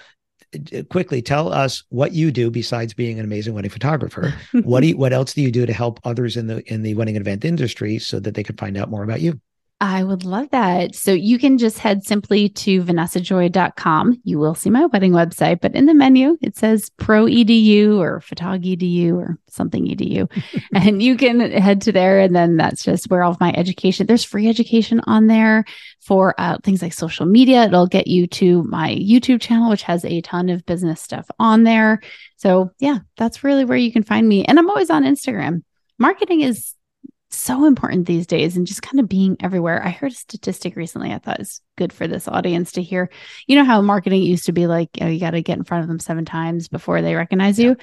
quickly 0.92 1.20
tell 1.24 1.52
us 1.52 1.84
what 1.90 2.12
you 2.12 2.32
do 2.32 2.52
besides 2.52 2.94
being 2.94 3.18
an 3.18 3.26
amazing 3.26 3.56
wedding 3.56 3.72
photographer. 3.72 4.36
what 4.62 4.82
do 4.82 4.88
you, 4.90 4.98
what 4.98 5.14
else 5.14 5.34
do 5.34 5.42
you 5.42 5.52
do 5.52 5.66
to 5.66 5.74
help 5.74 6.00
others 6.04 6.38
in 6.38 6.46
the 6.46 6.62
in 6.72 6.84
the 6.84 6.94
wedding 6.94 7.16
event 7.16 7.44
industry 7.44 7.98
so 7.98 8.20
that 8.20 8.36
they 8.36 8.44
can 8.44 8.56
find 8.56 8.78
out 8.78 8.92
more 8.92 9.02
about 9.02 9.22
you? 9.22 9.42
I 9.82 10.04
would 10.04 10.26
love 10.26 10.50
that. 10.50 10.94
So 10.94 11.14
you 11.14 11.40
can 11.40 11.58
just 11.58 11.80
head 11.80 12.04
simply 12.04 12.50
to 12.50 12.84
vanessajoy.com. 12.84 14.20
You 14.26 14.38
will 14.38 14.54
see 14.54 14.70
my 14.70 14.88
wedding 14.88 15.14
website, 15.14 15.62
but 15.62 15.74
in 15.74 15.86
the 15.86 15.94
menu, 15.94 16.38
it 16.42 16.58
says 16.58 16.90
pro 16.98 17.26
edu 17.28 17.98
or 17.98 18.20
photog 18.20 18.66
edu 18.66 19.16
or 19.16 19.38
something 19.48 19.86
edu. 19.88 20.30
and 20.76 21.02
you 21.02 21.16
can 21.16 21.40
head 21.40 21.82
to 21.84 21.94
there. 21.94 22.20
And 22.20 22.36
then 22.36 22.58
that's 22.58 22.84
just 22.84 23.10
where 23.10 23.24
all 23.24 23.32
of 23.32 23.40
my 23.40 23.54
education, 23.56 24.06
there's 24.06 24.26
free 24.26 24.50
education 24.50 25.00
on 25.08 25.28
there 25.28 25.64
for 26.02 26.36
uh, 26.38 26.58
things 26.62 26.82
like 26.82 26.94
social 26.94 27.26
media. 27.26 27.64
It'll 27.64 27.88
get 27.88 28.08
you 28.08 28.28
to 28.28 28.64
my 28.64 28.94
YouTube 28.96 29.40
channel, 29.40 29.70
which 29.70 29.84
has 29.84 30.04
a 30.04 30.20
ton 30.22 30.50
of 30.50 30.66
business 30.66 31.02
stuff 31.02 31.30
on 31.40 31.64
there. 31.64 32.02
So 32.36 32.72
yeah, 32.80 33.00
that's 33.16 33.46
really 33.46 33.64
where 33.64 33.78
you 33.78 33.94
can 33.94 34.04
find 34.04 34.28
me. 34.28 34.44
And 34.44 34.60
I'm 34.60 34.70
always 34.70 34.90
on 34.90 35.06
Instagram. 35.06 35.64
Marketing 35.98 36.42
is 36.42 36.74
so 37.32 37.66
important 37.66 38.08
these 38.08 38.26
days 38.28 38.58
and 38.58 38.66
just 38.66 38.82
kind 38.82 39.00
of 39.00 39.08
being 39.08 39.38
everywhere. 39.40 39.84
I 39.86 39.90
heard 39.90 40.12
a 40.12 40.16
statistic 40.16 40.76
recently 40.76 41.14
I 41.14 41.20
thought 41.20 41.40
is 41.40 41.62
good 41.78 41.94
for 41.94 42.08
this 42.08 42.28
audience 42.28 42.72
to 42.74 42.82
hear. 42.82 43.10
You 43.48 43.56
know 43.56 43.64
how 43.66 43.82
marketing 43.82 44.24
used 44.24 44.46
to 44.48 44.52
be 44.52 44.68
like, 44.68 44.90
oh, 45.02 45.08
you 45.08 45.20
got 45.20 45.32
to 45.32 45.42
get 45.42 45.58
in 45.58 45.64
front 45.64 45.84
of 45.84 45.88
them 45.88 46.00
seven 46.00 46.26
times 46.26 46.68
before 46.68 47.02
they 47.02 47.16
recognize 47.16 47.60
you? 47.60 47.78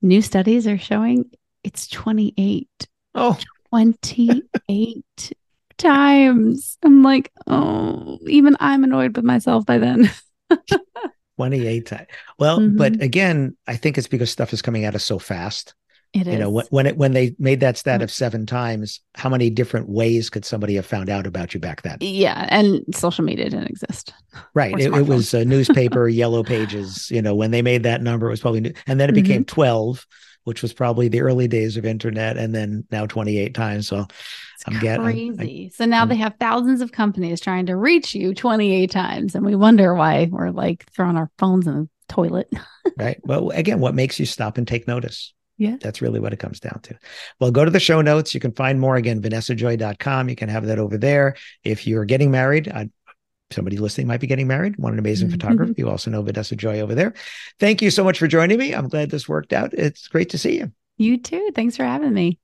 New 0.00 0.20
studies 0.22 0.66
are 0.66 0.78
showing 0.78 1.30
it's 1.62 1.86
28, 1.86 2.68
Oh, 3.14 3.38
28 3.70 5.32
times. 5.78 6.78
I'm 6.82 7.02
like, 7.02 7.30
oh, 7.46 8.18
even 8.26 8.56
I'm 8.58 8.84
annoyed 8.84 9.14
with 9.16 9.24
myself 9.24 9.64
by 9.64 9.78
then. 9.78 10.10
28 11.36 11.86
times. 11.86 12.06
Well, 12.38 12.58
Mhm. 12.58 12.76
but 12.76 13.00
again, 13.02 13.56
I 13.66 13.76
think 13.76 13.96
it's 13.98 14.08
because 14.08 14.30
stuff 14.30 14.52
is 14.52 14.62
coming 14.62 14.84
at 14.84 14.94
us 14.94 15.04
so 15.04 15.18
fast. 15.18 15.74
It 16.12 16.26
is. 16.26 16.34
You 16.34 16.38
know, 16.40 16.50
when 16.50 16.66
when 16.70 16.86
it 16.86 16.96
when 16.98 17.12
they 17.12 17.34
made 17.38 17.60
that 17.60 17.78
stat 17.78 18.00
Mm. 18.00 18.04
of 18.04 18.10
seven 18.10 18.44
times, 18.44 19.00
how 19.14 19.28
many 19.30 19.48
different 19.48 19.88
ways 19.88 20.28
could 20.28 20.44
somebody 20.44 20.74
have 20.74 20.84
found 20.84 21.08
out 21.08 21.26
about 21.26 21.54
you 21.54 21.60
back 21.60 21.82
then? 21.82 21.96
yeah. 22.00 22.46
And 22.50 22.82
social 22.94 23.24
media 23.24 23.48
didn't 23.48 23.68
exist. 23.70 24.12
Right. 24.54 24.78
It, 24.78 24.92
it 24.94 25.06
was 25.06 25.32
a 25.32 25.44
newspaper, 25.44 26.08
yellow 26.22 26.42
pages. 26.42 27.10
You 27.10 27.22
know, 27.22 27.34
when 27.34 27.50
they 27.50 27.62
made 27.62 27.84
that 27.84 28.02
number, 28.02 28.26
it 28.26 28.30
was 28.30 28.40
probably 28.40 28.60
new. 28.60 28.72
And 28.86 29.00
then 29.00 29.08
it 29.08 29.14
Mm-hmm. 29.14 29.22
became 29.22 29.44
12, 29.46 30.06
which 30.44 30.60
was 30.60 30.72
probably 30.74 31.08
the 31.08 31.22
early 31.22 31.48
days 31.48 31.76
of 31.78 31.86
internet. 31.86 32.36
And 32.36 32.54
then 32.54 32.84
now 32.90 33.06
28 33.06 33.54
times. 33.54 33.88
So 33.88 34.00
It's 34.00 34.64
I'm 34.66 34.78
get- 34.80 35.00
I'm- 35.00 35.08
I- 35.08 35.12
crazy. 35.12 35.70
so 35.74 35.86
now 35.86 36.00
I'm- 36.00 36.08
they 36.10 36.16
have 36.16 36.34
thousands 36.38 36.82
of 36.82 36.92
companies 36.92 37.40
trying 37.40 37.66
to 37.66 37.76
reach 37.76 38.14
you 38.14 38.34
28 38.34 38.90
times. 38.90 39.34
And 39.34 39.46
we 39.46 39.56
wonder 39.56 39.94
why 39.94 40.28
we're 40.30 40.50
like 40.50 40.84
throwing 40.94 41.16
our 41.16 41.30
phones 41.38 41.66
in 41.66 41.74
the 41.74 41.88
toilet. 42.10 42.52
right. 42.98 43.18
Well, 43.24 43.48
again, 43.50 43.80
what 43.80 43.94
makes 43.94 44.20
you 44.20 44.26
stop 44.26 44.58
and 44.58 44.68
take 44.68 44.86
notice? 44.86 45.32
Yeah. 45.62 45.76
That's 45.80 46.02
really 46.02 46.18
what 46.18 46.32
it 46.32 46.40
comes 46.40 46.58
down 46.58 46.80
to. 46.82 46.98
Well, 47.38 47.52
go 47.52 47.64
to 47.64 47.70
the 47.70 47.78
show 47.78 48.00
notes. 48.00 48.34
You 48.34 48.40
can 48.40 48.50
find 48.50 48.80
more 48.80 48.96
again, 48.96 49.22
vanessajoy.com. 49.22 50.28
You 50.28 50.34
can 50.34 50.48
have 50.48 50.66
that 50.66 50.80
over 50.80 50.98
there. 50.98 51.36
If 51.62 51.86
you're 51.86 52.04
getting 52.04 52.32
married, 52.32 52.68
I'd 52.68 52.90
somebody 53.52 53.76
listening 53.76 54.08
might 54.08 54.18
be 54.18 54.26
getting 54.26 54.48
married, 54.48 54.76
want 54.76 54.94
an 54.94 54.98
amazing 54.98 55.28
mm-hmm. 55.28 55.38
photographer. 55.38 55.74
You 55.76 55.88
also 55.88 56.10
know 56.10 56.20
Vanessa 56.22 56.56
Joy 56.56 56.80
over 56.80 56.96
there. 56.96 57.14
Thank 57.60 57.80
you 57.80 57.92
so 57.92 58.02
much 58.02 58.18
for 58.18 58.26
joining 58.26 58.58
me. 58.58 58.74
I'm 58.74 58.88
glad 58.88 59.10
this 59.10 59.28
worked 59.28 59.52
out. 59.52 59.72
It's 59.72 60.08
great 60.08 60.30
to 60.30 60.38
see 60.38 60.58
you. 60.58 60.72
You 60.96 61.18
too. 61.18 61.52
Thanks 61.54 61.76
for 61.76 61.84
having 61.84 62.12
me. 62.12 62.40